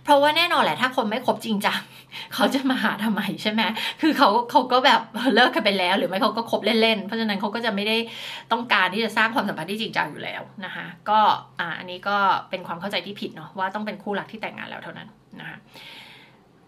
[0.05, 1.81] เพราะว่าแน่นอนแหละถ้าคนไม่คบจริงจัง
[2.35, 3.63] เขาจะมาหาทำไมใช่ไหม
[4.01, 5.01] คือเขาเขาก็แบบ
[5.35, 7.97] เลิกกันไปแล้ว หรือไม่เขาก็คบเล่นๆ เพราะฉะนั้นเขาก็จะไม่ได้
[8.53, 11.21] ต้องการที่จะสร้างความสัมพันธ์ที่จริงจังอยู่แล้วนะคะ ก็
[11.61, 12.19] อ่าอันนี้ก็
[12.51, 15.09] เป็นความเข้าใจที่ผิดเนาะว่าต้องเป็นคู่รักที่แต่งงานแล้วเท่านั้น
[15.41, 15.59] นะคะ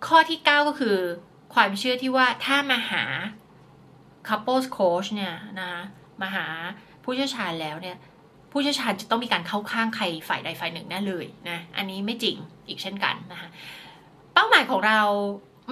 [0.06, 0.96] ข้อที่ 9 ก็คือ
[1.54, 3.04] ความเชื่อที่ว่าถ้ามาหา
[4.28, 5.82] couples coach เนี่ยนะคะ
[6.22, 6.46] มาหา
[7.04, 7.96] ผู้เชี่ยวชาญแล้วเนี่ย
[8.52, 12.36] ผู้เชี่ยวชาญจะต้องมีการเข้าข้างใครฝ่ายใดฝ่ายหนึ่งแน่เลยนะอันนี้ไม่จริง
[12.68, 13.48] อีกเช่นกันนะคะ
[14.34, 15.00] เป้าหมายของเรา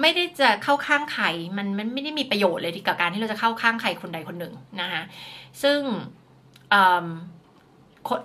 [0.01, 1.25] ไม่ได้จะเข้าข้างใคร
[1.57, 5.01] มันมันไม่ได้มีประโยชน์เลยที่กับการที่เราจะเข้าข้างใครคนใดคนหนึ่งนะคะ
[5.63, 5.79] ซึ่ง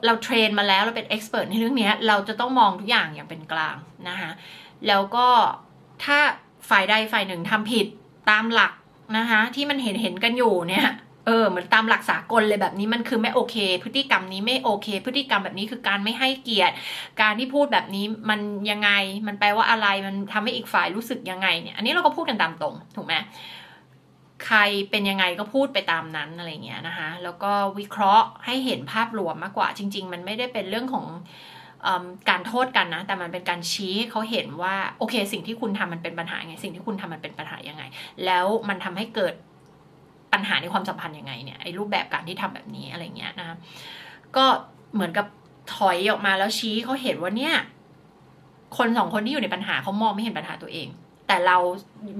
[0.06, 3.76] เราเทรนมาแล้วเราเป็นเอ็กซ์เพรสในเรื่องนี้เราจะต้องมองทุกอย่างอย่างเป็นกลาง
[4.08, 4.30] นะคะ
[4.88, 5.28] แล้วก็
[6.04, 6.18] ถ้า
[6.70, 7.86] ฝ่ายใดฝ่ายหนึ่งทำผิด
[8.30, 8.72] ตามหลัก
[9.16, 10.86] นะคะ ที่มันเห็นเห็นกันอยู่เนี่ย
[11.26, 16.74] เออเหมือนตามหลักสากลเลยแบบนี้มันคือไม่โอเค พฤติกรรมนี้ไม่โอเค พฤติกรรมแบบนี้คือการไม่ให้เกียรติ
[17.20, 18.90] การที่พูดแบบนี้มันยังไง
[19.26, 23.14] มันแปลว่าอะไรมันทำให้อีกฝ่ายรู้สึกยังไงเนี่ย อันนี้เราก็พูดกันตามตรงถูกไหม
[24.46, 24.58] ใคร
[24.90, 31.06] เป็นยังไงก็พูดไปตามนั้นอะไรเงี้ยนะคะแล้วก็วิเคราะห์ให้เห็นภาพรวมมากกว่าจริง ๆ มันไม่ได้เป็นเรื่องของ
[32.28, 37.82] การโทษกันนะ แต่มันเป็นการชี้เขาเห็นว่าโอเค สิ่งที่คุณทำมันเป็นปัญหาไง สิ่งที่คุณทำมันเป็นปัญหายังไง
[38.24, 39.34] แล้วมันทำให้เกิด
[40.32, 43.56] ปัญหาในความสัมพันธ์ยังไงเนี่ยไอ้รูปแบบการที่ทำแบบนี้อะไรเงี้ยนะคะ
[44.36, 44.44] ก็
[44.94, 45.26] เหมือนกับ
[45.74, 47.54] ถอยออกมาแล้วชี้เขาเห็นว่าเนี่ย
[48.76, 50.88] คนสองคนที่อยู่ในปัญหาเขามองไม่เห็นปัญหาตัวเอง
[51.26, 51.56] แต่เรา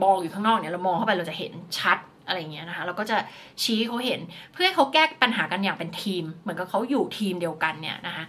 [0.05, 3.17] มองอยู่ข้างนอกเนี่ยเรามองเข้าไปเราจะเห็นชัดอะไรเงี้ยนะคะเราก็จะ
[3.63, 4.21] ชี้เขาเห็น
[4.53, 8.25] เพื่อให้เขาแก้ปัญหากันอย่างเป็นทีม เหมือนกับเขาอยู่ทีมเดียวกันเนี่ยนะคะ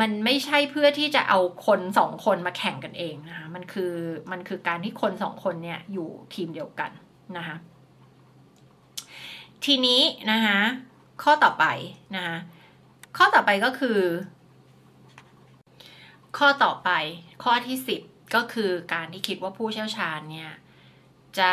[0.00, 3.92] มันไม่ใช่เพื่อที่จะเอาคนสองคนมาแข่งกันเองนะคะมันคือ
[4.30, 6.90] มันคือการที่คนสองคนเนี่ยอยู่ทีมเดียวกัน
[7.36, 7.56] นะคะ
[9.64, 10.58] ทีนี้นะคะ
[11.22, 11.64] ข้อต่อไป
[12.16, 12.36] นะคะ
[13.16, 13.98] ข้อต่อไปก็คือ
[16.38, 16.90] ข้อต่อไป
[17.44, 18.00] ข้อที่สิบ
[18.34, 20.50] ก็คือการที่คิดว่าผู้เชี่ยวชาญเนี่ย
[21.38, 21.52] จะ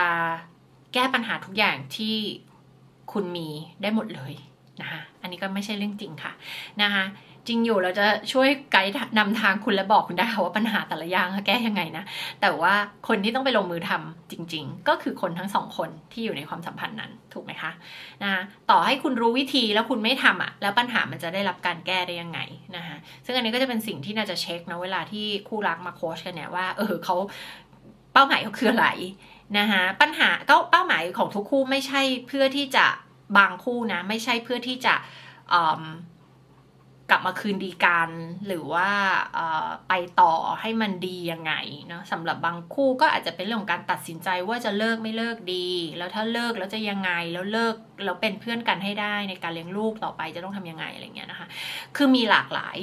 [0.93, 2.15] แก้ปัญหาทุกอย่างที่
[3.11, 3.49] คุณมี
[3.81, 4.33] ได้หมดเลย
[4.81, 6.33] นะคะอันนี้ก็ไม่ใช่เรื่องจริงค่ะ
[6.81, 7.03] นะคะ
[7.47, 12.03] จริงอยู่เราจะช่วยไกด์นำทางคุณและบอกคุณได้ค่ะว่าปัญหาแต่ละอย่างแก้ยังไงนะ
[12.41, 12.73] แต่ว่า
[13.07, 17.71] คนที่ต้องไปลงมือทำจริง ๆ ก็คือคนทั้งสองคนที่อยู่ในความสัมพันธ์นั้นถูกไหมคะ
[18.23, 22.39] นะต่อให้คุณรู้วิธีแล้วคุณไม่ทำอะแล้วปัญหามันจะได้รับการแก้ได้ยังไง
[22.75, 27.15] นะคะซึ่งอันนี้ก็จะเป็นสิ่งที่น่าจะเช็คนะเวลาที่คู่รักมาโค้ชกันเนี่ยว่าเออเขา
[28.13, 28.87] เป้าหมายเขาคืออะไร
[29.57, 32.85] นะคะปัญหาก็เป้าหมายของทุกคู่ไม่ใช่เพื่อที่จะ
[33.37, 34.93] บางคู่นะไม่ใช่เพื่อที่จะ
[37.09, 38.09] กลับมาคืนดีกัน
[38.47, 38.89] หรือว่า
[39.89, 41.53] ไปต่อให้มันดียังไง
[41.87, 51.47] เนาะสำหรับบางคู่ก็อาจจะเป็นเรื่องของการตัดสินใจว่าจะเลิกไม่เลิกดี แล้วถ้าเลิกแล้วจะยังไงแล้วเลิกแล้วเป็นเพื่อนกันให้ได้ในการเลี้ยงลูกต่อไปจะต้องทำยังไงอะไรเงี้ยนะคะ
[51.95, 52.77] คือมีหลากหลาย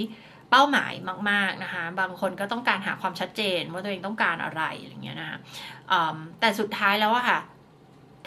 [0.51, 0.93] เป้าหมาย
[1.31, 5.39] มาก ๆนะคะ บางคนก็ต้องการหาความชัดเจนว่าตัวเองต้องการอะไรอะไรเงี้ยนะคะ
[6.41, 7.41] แต่สุดท้ายแล้วอะค่ะ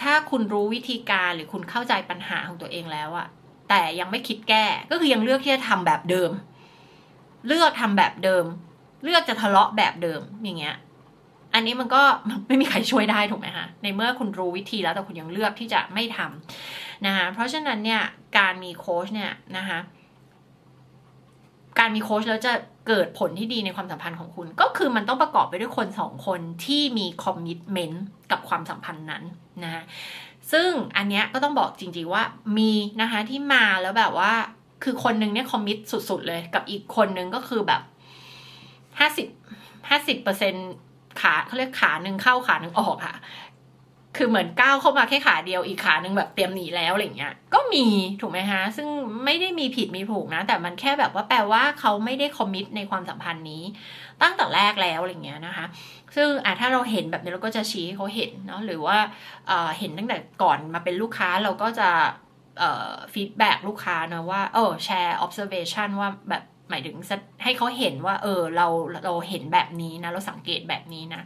[0.02, 3.28] ถ้าคุณรู้วิธีการหรือคุณเข้าใจปัญหาของตัวเองแล้วอะ
[3.70, 6.32] แต่ยังไม่คิดแก้ ก็คือยังเลือกที่จะทำแบบเดิม
[7.48, 8.46] เลือกทำแบบเดิม
[9.04, 10.76] เลือกจะทะเลาะแบบเดิมอย่างเงี้ย
[11.54, 12.02] อันนี้มันก็
[12.48, 18.02] ไม่มีใครช่วยได้ถูกไหมคะในเมื่อคุณรู้วิธีแล้วแต่คุณยังเลือกที่จะไม่ทำนะคะเพราะฉะนั้นเนี่ย
[18.38, 19.80] การมีโค้ชเนี่ยนะคะ
[21.80, 22.54] การมีโค้ชแล้วจะ
[22.88, 29.24] เกิดผลที่ดีในความสัมพันธ์ของคุณ ก็คือมันต้องประกอบไปด้วยคนสองคนที่มี commitment กับความสัมพันธ์นั้น
[29.64, 29.84] นะ
[30.52, 32.24] ซึ่งอันเนี้ยก็ต้องบอกจริงๆว่า
[32.58, 34.34] มีนะคะที่มาแล้วแบบว่า
[34.84, 35.78] คือคนนึงเนี่ย commit
[36.10, 37.82] สุดๆเลยกับอีกคนนึงก็คือแบบ
[39.00, 39.28] ห้าสิบ
[39.90, 40.54] ห้าสิบเปอร์เซ็นต์
[41.22, 43.16] ขาเขาเรียกขาหนึ่งเข้าขาหนึ่งออกค่ะ
[44.18, 47.34] คือเหมือนก้าวเข้ามาแค่ขาเดียวอีกขาหนึ่งแบบเตรียมหนีแล้วอะไรเงี้ย
[47.76, 47.86] มี
[48.22, 48.88] ถูกไหมฮะ ซึ่ง
[49.26, 53.64] ไม่ได้มีผิดมีถูกนะ แต่มันแค่แบบว่าแปลว่าเขาไม่ได้ commit ในความสัมพันธ์นี้
[54.22, 55.66] ตั้งแต่แรกแล้วอะไรเงี้ยนะคะ
[56.16, 58.98] ซึ่งอะถ้าเราเห็นแบบนี้เราก็จะชี้ให้เขาเห็นเนาะหรือว่า
[59.48, 61.90] เห็นตั้งแต่ก่อนมาเป็นลูกค้าเราก็จะ
[63.14, 66.96] feedback ลูกค้านะว่าเออแชร์ observation ว่าแบบหมายถึง
[67.44, 68.68] ให้เขาเห็นว่า เออเรา
[69.06, 71.22] เราเห็นแบบนี้นะ เราสังเกตแบบนี้นะ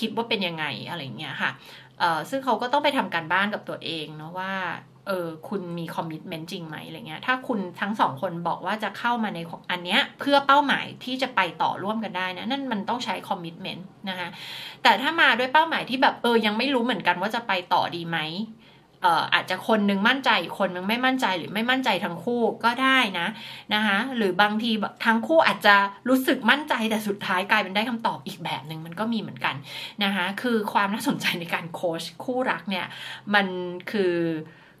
[0.00, 1.50] คิดว่าเป็นยังไงอะไรเงี้ยค่ะ
[1.98, 4.52] เออซึ่งเขาก็ต้องไปทำการบ้านกับตัวเองเนาะว่า
[5.06, 9.38] เออคุณมี commitment จริงไหมอะไรเงี้ย ถ้าคุณทั้งสองคนบอกว่าจะเข้ามาใน
[9.70, 14.28] อันเนี้ยเพื่อเป้าหมายที่จะไปต่อร่วมกันได้นะ นั่นมันต้องใช้คอมมิชเมนต์นะคะ
[14.82, 18.20] แต่ถ้ามาด้วยเป้าหมายที่แบบเออยังไม่รู้เหมือนกันว่าจะไปต่อดีไหม
[19.02, 23.26] เอ่ออาจจะคนนึงมั่นใจคนนึงไม่มั่นใจหรือไม่มั่นใจทั้งคู่ก็ได้นะ
[23.74, 24.70] นะคะหรือบางที
[25.04, 25.74] ทั้งคู่อาจจะ
[26.08, 29.54] รู้สึกมั่นใจแต่สุดท้ายกลายเป็นได้คำตอบอีกแบบหนึ่งมันก็มีเหมือนกัน
[30.04, 32.86] นะคะคือความน่าสนใจในการโค้ชคู่รักเนี่ย
[33.34, 33.46] มัน
[33.90, 34.14] คือ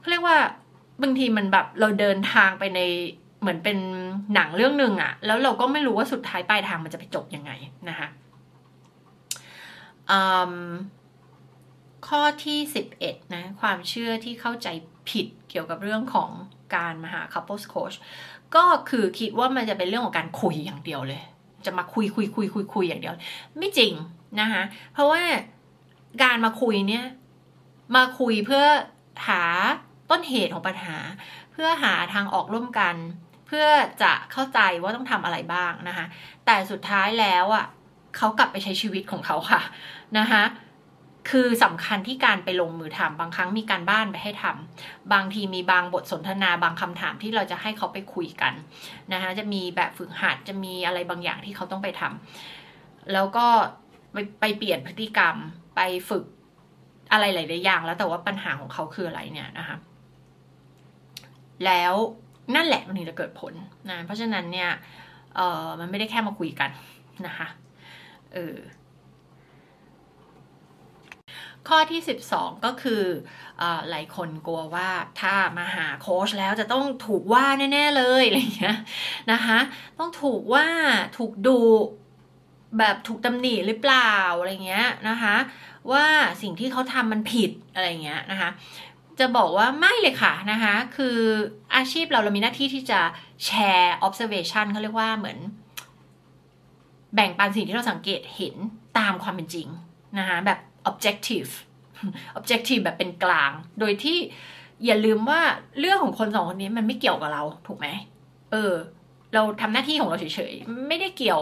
[0.00, 0.38] เขาเรียกว่า
[1.02, 2.80] บางทีมันแบบเราเดินทางไปใน
[3.40, 3.78] เหมือนเป็น
[4.34, 7.52] หนังเรื่องหนึ่งอะแล้วเราก็ไม่รู้ว่าสุดท้ายปลายทางมันจะไปจบยังไง
[7.88, 8.08] นะคะ
[12.08, 12.58] ข้อที่
[12.96, 14.68] 11 นะ ความเชื่อที่เข้าใจ
[15.10, 16.30] ผิดเกี่ยวกับเรื่องของ
[16.74, 17.96] การมาหา couples coach
[18.54, 21.22] ก็คือคิดว่ามันจะเป็นเรื่องของการคุยอย่างเดียวเลย
[21.66, 23.14] จะมาคุยคุยคุยคุยคุยอย่างเดียว
[23.58, 23.92] ไม่จริง
[24.40, 25.22] นะคะเพราะว่า
[26.22, 27.06] การมาคุยเนี่ย
[27.96, 28.64] มาคุยเพื่อ
[29.28, 29.42] หา
[30.10, 30.96] ต้นเหตุของปัญหา
[31.52, 32.94] เพื่อหาทางออกร่วมกัน
[33.46, 33.66] เพื่อ
[34.02, 36.06] จะเข้าใจว่าต้องทำอะไรบ้างนะคะ
[36.46, 37.66] แต่สุดท้ายแล้วอะ
[38.16, 39.60] เขากลับไปใช้ชีวิตของเขาค่ะ
[40.18, 40.42] นะคะ
[41.30, 48.52] คือสำคัญที่การไปลงมือทำบางครั้งมีการบ้านไปให้ทำบางทีมีบางบทสนทนาบางคำถามที่เราจะให้เขาไปคุยกัน
[49.12, 53.46] นะคะจะมีแบบฝึกหัดจะมีอะไรบางอย่างที่เขาต้องไปทำแล้วก็
[54.12, 55.36] ไปไปเปลี่ยนพฤติกรรม
[55.76, 56.24] ไปฝึก
[57.12, 59.76] อะไรหลาย ๆ อย่าง แล้วแต่ว่าปัญหาของเขาคืออะไรเนี่ยนะคะ
[61.66, 61.94] แล้ว
[62.54, 63.52] นั่นแหละมันถึงจะเกิดผล
[63.90, 64.70] นะเพราะฉะนั้นเนี่ย
[65.36, 66.70] เออมันไม่ได้แค่มาคุยกัน
[67.26, 67.48] นะคะ
[68.34, 68.56] เออ
[71.68, 72.00] ข้อที่
[72.32, 73.02] 12 ก็คือ
[73.60, 74.88] อหลายคนกลัวว่า
[75.20, 78.78] ถ้ามาหาโค้ชแล้วจะต้องถูกว่าแน่ๆเลยอะไรเงี้ย
[79.32, 79.58] นะคะ
[79.98, 80.66] ต้องถูกว่า
[81.18, 81.58] ถูกดู
[82.78, 85.36] แบบถูกตำหนิหรือเปล่าอะไรเงี้ยนะคะ
[85.92, 86.06] ว่า
[86.42, 88.50] สิ่งที่เขาทำมันผิดอะไรเงี้ยนะคะ
[89.20, 91.18] จะบอกว่าไม่เลยค่ะนะคะ คือ
[91.76, 93.00] อาชีพเราเรามีหน้าที่ที่จะ
[93.44, 95.38] แชร์ observation เขาเรียกว่าเหมือน
[97.14, 98.54] แบ่งปันสิ่งที่เราสังเกตเห็น
[98.98, 99.68] ตามความเป็นจริง
[100.18, 100.58] นะคะแบบ
[100.90, 101.50] objective
[102.38, 104.18] objective แบบเป็นกลาง โดยที่
[104.86, 105.40] อย่าลืมว่า
[105.80, 107.88] เรื่องของคนสองคนนี้มันไม่เกี่ยวกับเรา ถูกไหม
[108.52, 108.74] เออ
[109.34, 111.40] เราทำหน้าที่ของเราเฉยๆ ไม่ได้เกี่ยว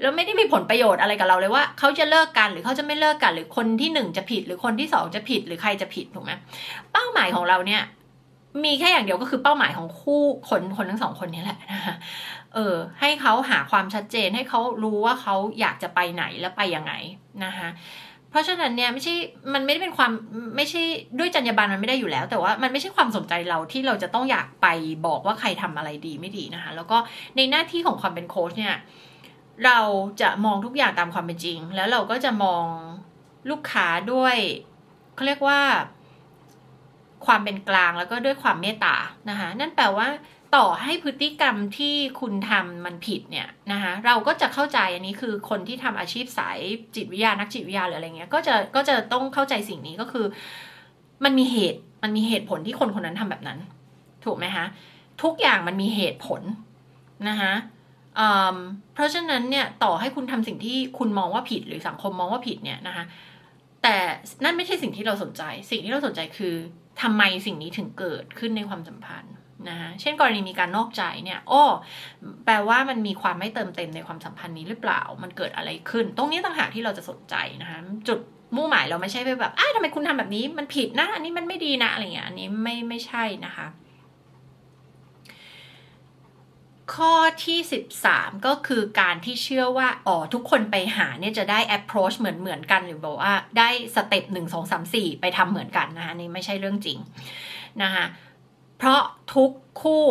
[0.00, 6.32] แล้วไม่ได้มีผลประโยชน์อะไรกับเราเลยว่าเขาจะเลิกกันหรือเขาจะไม่เลิกกัน หรือคนที่หนึ่งจะผิด หรือคนที่สองจะผิดหรือใครจะผิดถูกไหม
[6.92, 7.82] เป้าหมายของเราเนี่ย
[8.64, 11.96] มีแค่อย่างเดียวก็คือเป้าหมายของคู่คนคนทั้งสองคนนี้แหละนะคะ
[12.54, 16.92] เออ ให้เขาหาความชัดเจนให้เขารู้ว่าเขาอยากจะไปไหนและไปยังไง
[17.44, 17.68] นะคะ
[18.30, 19.14] เพราะฉะนั้นเนี่ยไม่ใช่
[19.54, 20.10] มันไม่ได้เป็นความ
[20.56, 20.82] ไม่ใช่
[21.18, 24.66] ด้วยจรรยาบรรณมันไม่ได้อยู่แล้ว แต่ว่ามันไม่ใช่ความสนใจเราที่เราจะต้องอยากไป
[25.06, 26.98] บอกว่าใครทำอะไรดีไม่ดีนะคะ แล้วก็
[27.36, 28.76] ในหน้าที่ของความเป็นโค้ชเนี่ย
[29.66, 29.78] เรา
[30.20, 32.64] จะมองทุกอย่างตามความเป็นจริง แล้วเราก็จะมอง
[33.50, 34.36] ลูกค้าด้วย
[35.14, 35.60] เขาเรียกว่า
[37.26, 38.96] ความเป็นกลางแล้วก็ด้วยความเมตตา
[39.30, 40.08] นะคะนั่นแปลว่า
[40.56, 46.58] ต่อให้พฤติกรรมที่คุณทำมันผิดเนี่ยนะคะเราก็จะเข้าใจอันนี้คือคนที่ทำอาชีพสาย
[46.94, 50.26] จิตวิทยานักจิตวิทยาหรืออะไรเงี้ยก็จะก็จะต้องเข้าใจสิ่งนี้ก็คือ
[51.24, 53.58] มันมีเหตุมันมีเหตุผลที่คนคนนั้นทำแบบนั้น
[54.24, 54.64] ถูกไหมคะ
[55.22, 56.42] ทุกอย่างมันมีเหตุผล
[57.28, 57.52] นะคะ
[58.94, 63.04] เพราะฉะนั้นเนี่ยต่อให้คุณทำสิ่งที่คุณมองว่าผิดหรือสังคมมองว่าผิดเนี่ยนะคะ
[63.82, 63.96] แต่
[64.44, 66.54] นั่นไม่ใช่สิ่งที่เราสนใจ สิ่งที่เราสนใจคือ
[67.02, 69.34] ทำไมสิ่งนี้ถึงเกิดขึ้นในความสัมพันธ์
[69.68, 71.62] นะคะเช่นกรณีมีการนอกใจเนี่ยโอ้
[72.44, 78.18] แปลว่ามันมีความไม่เติมเต็มในความสัมพันธ์นี้หรือเปล่า มันเกิดอะไรขึ้น ตรงนี้ต่างหากที่เราจะสนใจนะคะจุด
[78.56, 83.68] มุ่งหมายเราไม่ใช่ไปแบบอ้าทำไมคุณทำแบบนี้มันผิดนะ อันนี้มันไม่ดีนะอะไรเงี้ยอันนี้ไม่ไม่ใช่นะคะ
[86.94, 87.58] ข้อที่
[88.02, 96.98] 13 ก็คือการที่เชื่อว่าอ๋อทุกคนไปหาเนี่ยจะได้ approach เหมือนเหมือนกันหรือบอกว่าได้ step หนึ่งสองสามสี่ไปทำเหมือนกันนะคะนี่ไม่ใช่เรื่องจริง
[97.82, 98.04] นะคะ
[98.78, 99.02] เพราะ
[99.34, 99.50] ทุก
[99.82, 100.06] คู่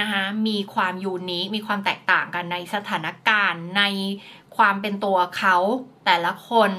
[0.00, 3.82] นะคะมีความ unique มีความแตกต่างกันในสถานการณ์ใน
[4.56, 5.56] ความเป็นตัวเขา
[6.06, 6.70] แต่ละคน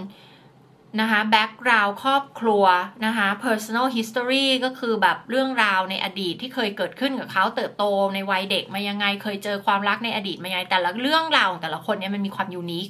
[1.02, 2.66] นะคะ background ครอบครัว
[3.06, 12.88] นะคะ personal history ก็คือแบบเรื่องราวในอดีตที่เคยเกิดขึ้นกับเขาเติบโตในวัยเด็กมายังไง เคยเจอความรักในอดีตมายังไง แต่ละเรื่องราวของแต่ละคนเนี่ยมันมีความ unique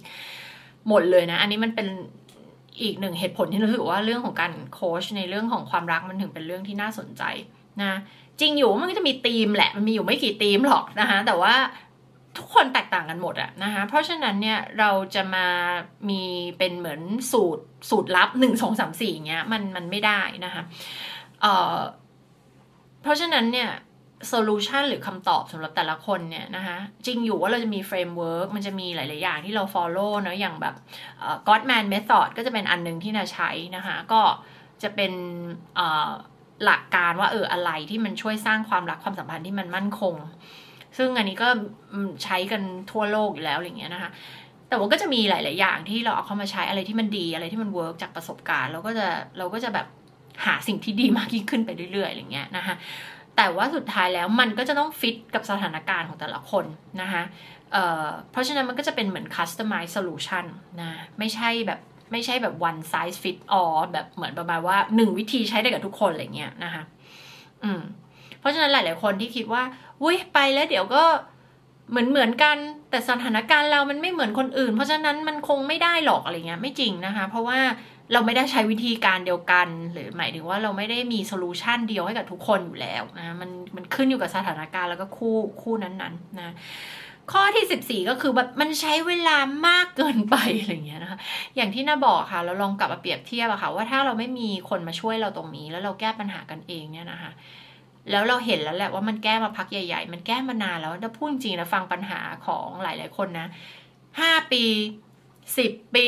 [0.88, 1.88] หมดเลยนะ อันนี้มันเป็น
[2.82, 7.24] อีกหนึ่งเหตุผลที่รู้สึกว่าเรื่องของการโค้ชในเรื่องของความรักมันถึงเป็นเรื่องที่น่าสนใจ
[7.82, 8.00] นะ
[8.40, 11.56] จริงอยู่มันก็จะมีธีมแหละ มันมีอยู่ไม่กี่ธีมหรอกนะคะแต่ว่า
[12.38, 15.48] ทุกคนแตกต่างกันหมดอะนะคะ เพราะฉะนั้นเนี่ยเราจะมา
[16.10, 16.22] มี
[16.58, 20.64] เป็นเหมือนสูตรสูตรลับหนึ่งสองสามสี่เงี้ยมันมันไม่ได้นะคะ
[21.42, 21.78] เอ่อ
[23.02, 23.70] เพราะฉะนั้นเนี่ย
[24.30, 30.76] solution หรือคำตอบสำหรับแต่ละคนเนี่ยนะคะจริงอยู่ว่าเราจะมี framework มันจะมีหลาย ๆ อย่างที่เรา follow นะอย่างแบบ
[31.48, 34.22] Godman Method ก็จะเป็นอันหนึ่งที่นาใช้นะคะ ก็
[34.84, 35.14] จะเป็น
[36.64, 40.16] หลักการว่าเอออะไรที่มันช่วยสร้างความรักความสัมพันธ์ที่มันมั่นคง
[40.98, 41.48] ซึ่งอันนี้ก็
[42.24, 44.12] ใช้กันทั่วโลกอยู่แล้วอะไรเงี้ยนะคะ
[44.70, 49.88] แต่ว่าก็จะมีหลาย ๆ อย่างที่เราเอาเข้ามาใช้อะไรที่มันดีอะไรที่มันเวิร์กจากประสบการณ์เราก็จะเราก็จะแบบ
[50.46, 52.76] หาสิ่งที่ดีมากยิ่งขึ้นไปเรื่อย ๆอะไรเงี้ยนะคะ
[53.38, 56.66] แต่ว่าสุดท้ายแล้วมันก็จะต้องฟิตกับสถานการณ์ของแต่ละคน
[57.02, 57.24] นะคะ
[57.72, 60.46] เเพราะฉะนั้นมันก็จะเป็นเหมือน customize solution
[60.82, 61.80] นะ ไม่ใช่แบบ
[62.14, 66.84] ไม่ใช่แบบ one size fit all แบบเหมือนประมาณว่าหนึ่งวิธีใช้ได้กับทุกคนอะไรเงี้ยนะคะ
[67.64, 67.82] อืม
[68.40, 69.64] เพราะฉะนั้นหลาย ๆ คนที่คิดว่า
[70.02, 71.04] อุ้ยไปแล้วเดี๋ยวก็
[71.90, 72.58] เหมือนเหมือนกัน
[72.90, 77.60] แต่สถานการณ์เรามันไม่เหมือนคนอื่น เพราะฉะนั้นมันคงไม่ได้หรอกอะไรเงี้ยไม่จริงนะคะ เพราะว่า
[78.14, 86.54] เราไม่ได้ใช้วิธีการเดียวกัน หรือหมายถึงว่าเราไม่ได้มีโซลูชันเดียวให้กับทุกคนอยู่แล้วนะมันมันขึ้นอยู่กับสถานการณ์แล้วก็คู่คู่นั้นๆนะ
[87.32, 91.20] ข้อที่ 14 ก็คือแบบมันใช้เวลามากเกินไปอะไรเงี้ยนะคะ
[91.56, 97.32] อย่างที่น่าบอกค่ะ เราลองกลับมาเปรียบเทียบอะค่ะ ว่าถ้าเราไม่มีคนมาช่วยเราตรงนี้ แล้วเราแก้ปัญหากันเองเนี่ยนะคะ
[98.12, 103.48] แล้วเราเห็นแล้วแหละว่ามันแก้มาพักใหญ่ ๆ มันแก้มานานแล้วถ้าพูดจริงนะฟังปัญหาของหลาย ๆ คนนะ
[104.20, 104.64] ห้าปี
[105.58, 106.08] สิบปี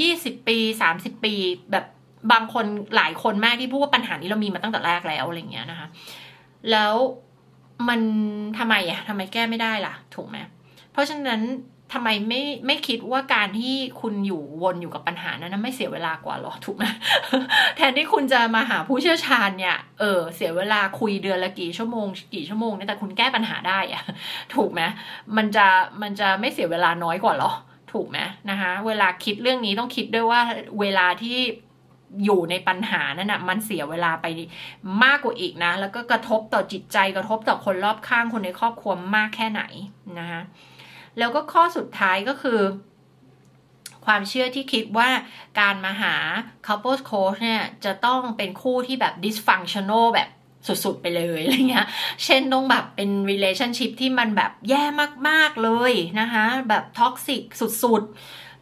[0.00, 1.34] ยี่สิบปีสามสิบปี
[1.70, 1.84] แบบ
[2.32, 5.88] บางคนหลายคนมากที่พูดว่าปัญหานี้เรามีมาตั้งแต่แรกแล้วอะไรเงี้ยนะคะ
[6.70, 6.94] แล้ว
[7.88, 8.00] มัน
[8.58, 10.36] ทำไมอะทำไมแก้ไม่ได้ล่ะ ถูกไหม
[10.92, 11.42] เพราะฉะนั้น
[11.92, 16.84] ทำไมไม่ไม่คิดว่าการที่คุณอยู่วนอยู่กับปัญหานั้นไม่เสียเวลากว่าหรอถูกไหม
[17.76, 24.04] แทนที่คุณจะมาหาผู้เชี่ยวชาญเนี่ยเออเสียเวลาคุยเดือนละกี่ชั่วโมงกี่ชั่วโมงเนี่ยแต่คุณแก้ปัญหาได้อะ
[24.54, 24.82] ถูกไหม
[25.36, 25.66] มันจะ
[26.02, 27.52] มันจะไม่เสียเวลาน้อยกว่าหรอ
[27.92, 28.18] ถูกไหม
[28.50, 30.40] นะคะ เวลาคิดเรื่องนี้ต้องคิดด้วยว่า
[30.80, 31.38] เวลาที่
[32.24, 34.26] อยู่ในปัญหานั่นนะมันเสียเวลาไป
[35.04, 39.62] มากกว่าอีกนะ แล้วก็กระทบต่อจิตใจกระทบต่อคนรอบข้างคนในครอบครัวมากแค่ไหน
[40.18, 40.42] นะคะ
[41.18, 42.60] แล้วก็ข้อสุดท้ายก็คือ
[44.06, 45.08] ความเชื่อที่คิดว่า
[45.60, 46.14] การมาหา
[46.66, 50.28] couples coach เนี่ยจะต้องเป็นคู่ที่แบบ dysfunctional แบบ
[50.66, 51.86] สุดๆไปเลยอะไรเงี้ย
[52.24, 54.84] เช่นต้องแบบเป็น relationship ที่มันแบบแย่
[55.28, 58.14] มากๆเลยนะคะ แบบ toxic สุดๆ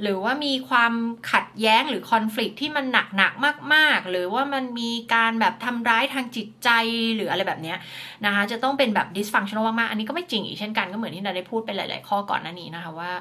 [0.03, 0.93] หรือว่ามีความ
[1.33, 3.33] ขัดแย้งหรือคอน FLICT ที่มันหนักหนัก
[3.75, 6.69] มาก ๆ หรือว่ามันมีการแบบทำร้ายทางจิตใจ
[7.17, 7.79] หรืออะไรแบบเนี้ย
[8.25, 13.13] นะคะ จะต้องเป็นแบบ dysfunctional มากๆ อันนี้ก็ไม่จริงอีกเช่นกันก็เหมือนที่เราได้พูดไปหลาย ๆ ข้อก่อนหน้านี้นะคะว่า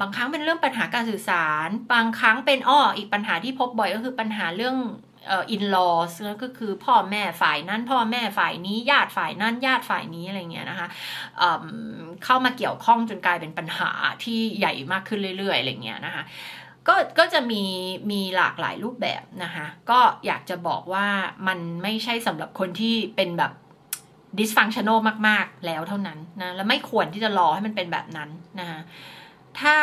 [0.00, 4.76] บางครั้งเป็นเรื่องปัญหาการสื่อสาร บางครั้งเป็นอ้ออีกปัญหาที่พบบ่อยก็คือปัญหาเรื่อง
[5.50, 10.88] อินลอสก็คือพ่อแม่ฝ่ายนั้นพ่อแม่ฝ่ายนี้ญาติฝ่ายนั้นญาติฝ่ายนี้อะไรเงี้ยนะคะ
[12.24, 13.90] เข้ามาเกี่ยวข้องจนกลายเป็นปัญหา
[14.24, 16.24] ที่ใหญ่มากขึ้นเรื่อยๆอะไรเงี้ยนะคะ
[16.88, 17.62] ก็ก็จะมี
[18.10, 21.06] มีหลากหลายรูปแบบนะคะก็อยากจะบอกว่า
[21.48, 23.52] มันไม่ใช่สำหรับคนที่เป็นแบบ
[24.38, 28.30] dysfunctional มาก ๆ แล้วเท่านั้นนะ แล้วไม่ควรที่จะรอให้มันเป็นแบบนั้น
[28.60, 28.80] นะคะ
[29.60, 29.76] ถ้า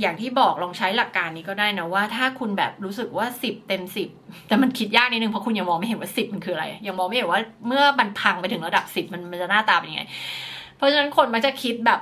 [0.00, 4.08] อย่างที่บอกลองใช้หลักการนี้ก็ได้นะว่าถ้าคุณแบบรู้สึกว่าสิบเต็มสิบ
[4.48, 10.02] แต่มันคิดยากนิดนึงเพราะคุณยังมองไม่เห็นว่าสิบมันคืออะไร ยังมองไม่เห็นว่าเมื่อมันพังไปถึงระดับสิบมันมันจะหน้าตาเป็นยังไง
[10.76, 12.00] เพราะฉะนั้นคนมันจะคิดแบบ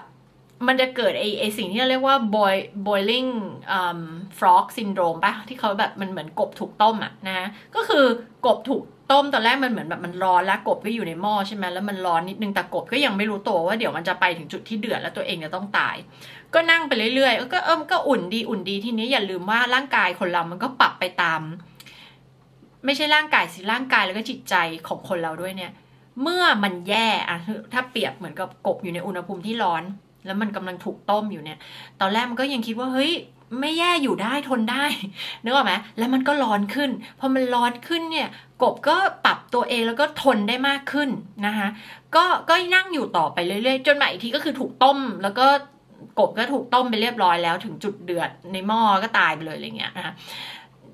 [0.68, 3.31] มันจะเกิดไอไอสิ่งที่เรียกว่า boil boiling
[3.78, 4.00] um,
[4.38, 8.05] frog syndrome ปะที่เขาแบบมันเหมือนกบถูกต้มอะนะ ก็คือ
[8.46, 15.96] กบถูก ต้มตอนแรกมันเหมือนแบบมันร้อนแล้วกบก็อยู่ในหม้อใช่ไหมแล้วมันร้อนนิดนึงแต่กบก็ยังไม่รู้ตัวว่าเดี๋ยวมันจะไปถึงจุดที่เดือดแล้วตัวเองจะต้องตาย
[16.55, 21.40] ก็นั่งไปเรื่อยๆก็เออก็อุ่นดีอุ่นดีทีนี้อย่าลืมว่าร่างกายคนเรามันก็ปรับไปตาม
[22.85, 24.55] ไม่ใช่ร่างกายสิร่างกายแล้วก็จิตใจ
[24.88, 25.72] ของคนเราด้วยเนี่ย
[26.22, 27.38] เมื่อมันแย่อะ
[27.72, 29.83] ถ้าเปรียบเหมือนกับกบอยู่ในอุณหภูมิที่ร้อน
[30.27, 31.59] แล้วมันกำลังถูกต้มอยู่เนี่ย
[32.01, 33.12] ตอนแรกมันก็ยังคิดว่าเฮ้ย
[33.61, 34.85] ไม่แย่อยู่ได้ทนได้
[35.44, 38.29] นึกออกไหมแล้วมันก็ร้อนขึ้นพอมันร้อนขึ้นเนี่ย
[38.62, 41.11] กบก็ปรับตัวเองแล้วก็ทนได้มากขึ้น
[41.46, 41.68] นะคะ
[42.14, 45.46] ก็ก็นั่งอยู่ต่อไปเรื่อยๆ จนมาอีกทีก็คือถูกต้ม แล้วก็
[46.18, 50.14] กบก็ถูกต้มไปเรียบร้อยแล้ว ถึงจุดเดือดในหม้อก็ตายไปเลยอะไรเงี้ยนะคะ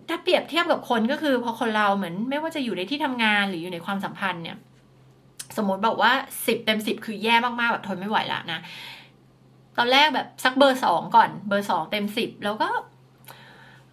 [0.08, 4.56] ถ้าเปรียบเทียบกับคนก็คือพอคนเราเหมือน ไม่ว่าจะอยู่ในที่ทำงานหรืออยู่ในความสัมพันธ์เนี่ย
[5.56, 6.12] สมมติบอกว่า
[6.46, 8.60] สิบเต็มสิบคือแย่มากๆแบบทนไม่ไหวละนะ
[9.78, 12.68] ตอนแรกแบบสักเบอร์สองก่อน เบอร์สองเต็มสิบแล้วก็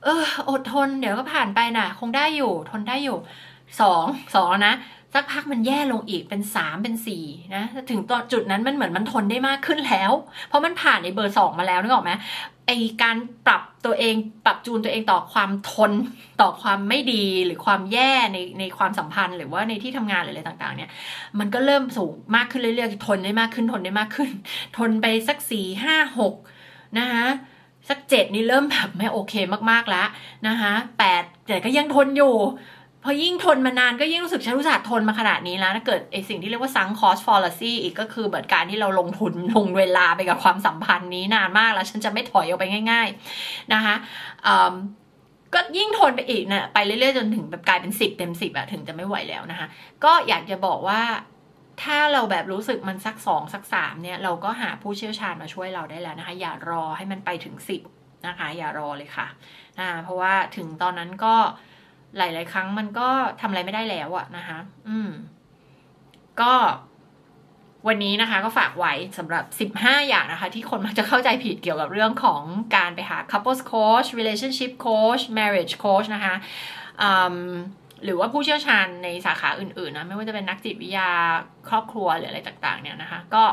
[0.04, 3.18] เอออดทน เดี๋ยวก็ผ่านไปน่ะ คงได้อยู่ ทนได้อยู่
[3.82, 4.76] สองสองนะ
[5.14, 10.12] สักพักมันแย่ลงอีกเป็นสามเป็นสี่นะถึงตอนจุดนั้นมันเหมือนมันทนได้มากขึ้นแล้ว
[10.48, 12.12] เพราะมันผ่านในเบอร์สองมาแล้วนึกออกไหม
[12.68, 15.92] ไอการปรับตัวเองปรับจูนตัวเองต่อความทน
[16.42, 20.90] ต่อความไม่ดีหรือความแย่ในในความสัมพันธ์หรือว่าในที่ทำงานหรืออะไรต่างๆ เนี่ย
[21.40, 24.32] มันก็เริ่มสูงมากขึ้นเรื่อยๆทนได้มากขึ้นทนได้มากขึ้น
[24.78, 26.34] ทนไปสักสี่ห้าหก
[26.98, 27.26] นะคะ
[27.90, 29.34] สักเจ็ดนี่เริ่มแบบไม่โอเค
[29.72, 30.08] มากๆแล้ว
[30.48, 32.36] นะคะแปดแต่ก็ยังทนอยู่
[33.06, 43.08] พอยิ่งทนมานานก็ยิ่งรู้สึกฉันรู้สึกทนมาขนาดนี้แล้วถ้าเกิดไอสิ่งที่เรียกว่าซังคอสฟอลซีอีกก็คือแบบการที่เราลงทุนลงเวลาไปกับความสัมพันธ์นี้นานมากแล้วฉันจะไม่ถอยออกไปง่าย
[43.42, 43.96] ๆนะคะ
[45.54, 49.68] ก็ยิ่งทนไปอีกนะไปเรื่อยๆจนถึงแบบกลายเป็นสิบเต็มสิบอะถึงจะไม่ไหวแล้วนะคะ
[50.04, 51.02] ก็อยากจะบอกว่า
[51.84, 57.82] ถ้าเราแบบรู้สึกมันสักสองสักสามเนี่ยเราก็หาผู้เชี่ยวชาญมาช่วยเราได้แล้วนะคะ อย่ารอให้มันไปถึงสิบ
[58.28, 59.28] นะคะ อย่ารอเลยค่ะ
[59.80, 61.36] นะเพราะว่าถึงตอนนั้นก็
[62.18, 63.10] หลาย ๆ ครั้งมันก็
[63.42, 64.58] ทำอะไรไม่ได้แล้วอะนะคะ
[64.90, 65.10] อืม
[66.42, 66.54] ก็
[67.88, 72.42] วันนี้นะคะ ก็ฝากไว้สำหรับ 15 อย่างนะคะ ที่คนมักจะเข้าใจผิดเกี่ยวกับเรื่องของ
[72.76, 76.36] การไปหา couples coach relationship coach marriage coach นะคะ
[78.04, 81.10] หรือว่าผู้เชี่ยวชาญในสาขาอื่น ๆ นะ ไม่ว่าจะเป็นนักจิตวิทยา
[81.70, 83.44] ครอบครัวหรืออะไรต่าง ๆ เนี่ยนะคะ ก็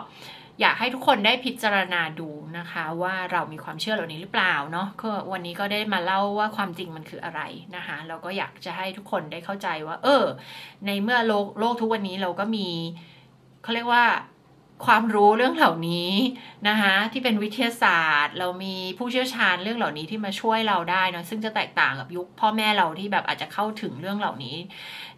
[0.61, 7.41] อยากให้ทุกคนได้พิจารณาดูนะคะ ว่าเรามีความเชื่อเหล่านี้หรือเปล่าเนาะก็วันนี้ก็ได้มาเล่าว่าความจริงมันคืออะไร
[7.77, 10.25] นะคะแล้วก็อยากจะให้ทุกคนได้เข้าใจว่า เออ
[10.87, 12.69] ในเมื่อโลกโลกทุกวันนี้เราก็มี
[13.62, 14.05] เขาเรียกว่า
[14.88, 16.12] ความรู้เรื่องเหล่านี้
[16.69, 24.57] นะคะที่เป็นวิทยาศาสตร์ เรามีผู้เชี่ยวชาญเรื่องเหล่านี้ที่มาช่วยเราได้นะซึ่งจะแตกต่างกับยุคพ่อแม่เราที่แบบอาจจะเข้าถึงเรื่องเหล่านี้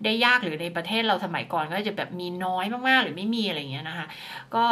[0.04, 4.06] ได้ยากหรือในประเทศเราสมัยก่อนก็จะแบบมีน้อยมากๆ หรือไม่มีอะไรเงี้ยนะคะ
[4.54, 4.64] ก็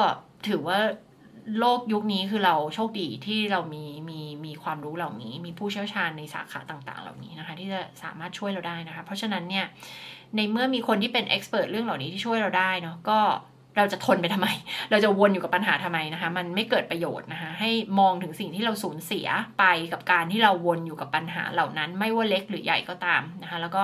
[0.48, 0.78] ถือว่า
[1.58, 9.66] โลกยุคนี้คือเราโชคดีที่เรามีมีมีความรู้เหล่านี้ มีผู้เชี่ยวชาญในสาขาต่าง ๆ เหล่านี้นะคะ ที่จะสามารถช่วยเราได้นะคะ เพราะฉะนั้นเนี่ย
[10.36, 13.20] ในเมื่อมีคนที่เป็นเอ็กซ์เพรสเรื่องเหล่านี้ที่ช่วยเราได้เนาะก็
[13.76, 14.48] เราจะทนไปทำไม
[14.90, 19.26] เราจะวนอยู่กับปัญหาทำไมนะคะ มันไม่เกิดประโยชน์นะคะ ให้มองถึงสิ่งที่เราสูญเสีย
[19.58, 23.82] ไปกับการที่เราวนอยู่กับปัญหาเหล่านั้น ไม่ว่าเล็กหรือใหญ่ก็ตามนะคะ แล้วก็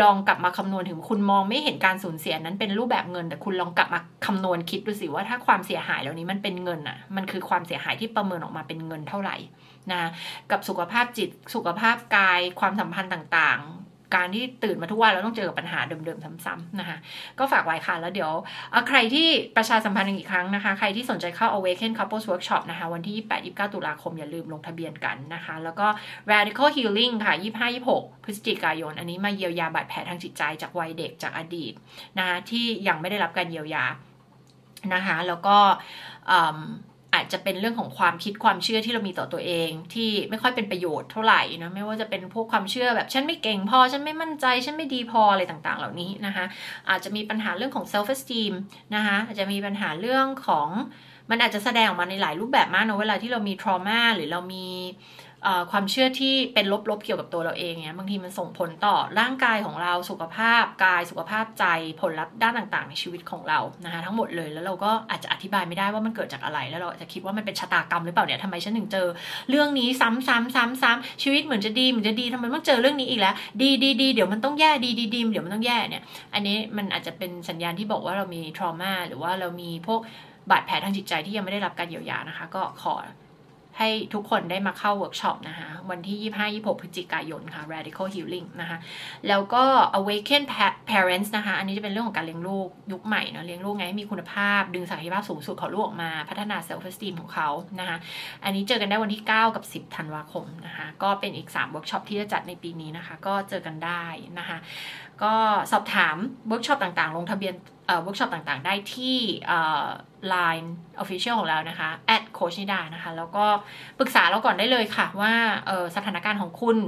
[0.00, 9.36] ลองกลับมาคำนวณถึงคุณมองไม่เห็นการสูญเสียนั้นเป็นรูปแบบเงิน แต่คุณลองกลับมาคำนวณคิดดูสิว่าถ้าความเสียหายเหล่านี้มันเป็นเงินอะ่ะ มันคือความเสียหายที่ประเมินออกมาเป็นเงินเท่าไหร่
[9.92, 10.10] นะ
[10.50, 13.60] กับสุขภาพจิต สุขภาพกาย ความสัมพันธ์ต่าง
[14.14, 16.96] การที่ตื่นมาทุกวันเราต้องเจอกับปัญหาเดิมๆซ้ำๆนะคะ
[17.38, 18.32] ก็ฝากไว้ค่ะ แล้วเดี๋ยว
[18.88, 23.14] ใครที่ประชาสัมพันธ์อีกครั้งนะคะ ใครที่สนใจเข้า Awaken Couples Workshop นะคะ วันที่
[23.54, 25.86] 28-29 ตุลาคมอย่าลืมลงทะเบียนกันนะคะ แล้วก็
[26.30, 27.34] Radical Healing ค่ะ
[27.78, 31.72] 25-26 พฤศจิกายน อันนี้มาเยียวยาบาดแผลทางจิตใจจากวัยเด็กจากอดีต
[32.18, 33.84] นะคะที่ยังไม่ได้รับการเยียวยา
[34.94, 35.56] นะคะ แล้วก็
[37.20, 46.44] อาจจะเป็นเรื่องของความคิดความเชื่อที่เรามีต่อตัวเอง ที่ไม่ค่อยเป็นประโยชน์เท่าไหร่นะไม่ว่าจะเป็นพวกความเชื่อแบบฉันไม่เก่งพอฉันไม่มั่นใจฉันไม่ดีพออะไรต่างๆ เหล่านี้นะคะ
[46.90, 48.52] อาจจะมีปัญหาเรื่องของ self esteem
[48.94, 50.68] นะคะอาจจะมีปัญหาเรื่องของ
[51.30, 54.66] มันอาจจะแสดงออกมาในหลายรูปแบบมากนะเวลาที่เรามี trauma หรือเรามี
[55.70, 61.64] ความเชื่อที่เป็นลบๆเกี่ยวกับตัวเราเองเนี่ยบางทีมันส่งผลต่อร่างกายของเราสุขภาพกายสุขภาพใจ
[62.00, 69.06] ผลลัพธ์ด้านต่างๆ ในชีวิตของเรานะคะทั้งหมดเลยแล้วเราก็อาจจะอธิบายไม่ได้ว่ามันเกิดจากอะไร แล้วเราจะคิดว่ามันเป็นชะตากรรมหรือเปล่าเนี่ยทำไมฉันถึงเจอ
[69.50, 76.02] เรื่องนี้ซ้ำๆๆๆชีวิตเหมือนจะดีเหมือนจะดีทำไมต้องเจอเรื่องนี้อีกแล้ว ดีดีดีเดี๋ยวมันต้องแย่ดีดีดีเดี๋ยวมันต้องแย่เนี่ย
[76.34, 80.00] อันนี้มันอาจจะเป็นสัญญาณที่บอกว่าเรามี trauma หรือว่าเรามีพวก
[80.50, 82.94] บาดแผลทางจิตใจที่ยังไม่ได้รับการเยียวยานะคะ ก็ขอ
[83.82, 86.32] ให้ทุกคนได้มาเข้าเวิร์กช็อปนะคะ วันที่
[86.64, 88.78] 25-26 พฤศจิกายนค่ะ radical healing นะคะ
[89.28, 89.64] แล้วก็
[89.98, 90.42] awaken
[90.90, 97.48] parents นะคะ อันนี้จะเป็นเรื่องของการเลี้ยงลูกยุคใหม่เนาะเลี้ยงลูกไงให้มีคุณภาพ ดึงศักยภาพสูงสุดของลูกออกมาพัฒนา self esteem ของเขา
[97.80, 97.96] นะคะ
[98.44, 104.04] อันนี้เจอกันได้วันที่ 9 กับ 10 ธันวาคมนะคะ ก็เป็นอีก3เวิร์กช็อปที่จะจัดในปีนี้นะคะ ก็เจอกันได้
[104.38, 104.58] นะคะ
[105.22, 105.34] ก็
[105.72, 106.16] สอบถาม
[106.48, 107.54] เวิร์กช็อปต่างๆ ลงทะเบียน
[108.00, 109.18] เวิร์กช็อปต่างๆ ได้ที่
[110.32, 110.68] Line
[111.02, 113.44] Official ของเรานะคะ at coach นิดานะคะ แล้วก็
[113.98, 115.32] ปรึกษาเราก่อนได้เลยค่ะ ว่า
[115.96, 116.78] สถานการณ์ของคุณ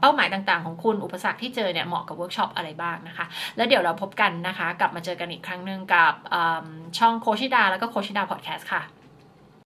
[0.00, 3.26] เป้าหมายต่างๆของคุณอุปสรรคที่เจอเนี่ยเหมาะกับเวิร์กช็อปอะไรบ้างนะคะ
[3.56, 6.14] แล้วเดี๋ยวเราพบกันนะคะ กลับมาเจอกันอีกครั้งหนึ่งกับ
[6.98, 8.82] ช่องโค้ชนิดาแล้วก็โค้ชนิดาพอดแคสต์ค่ะ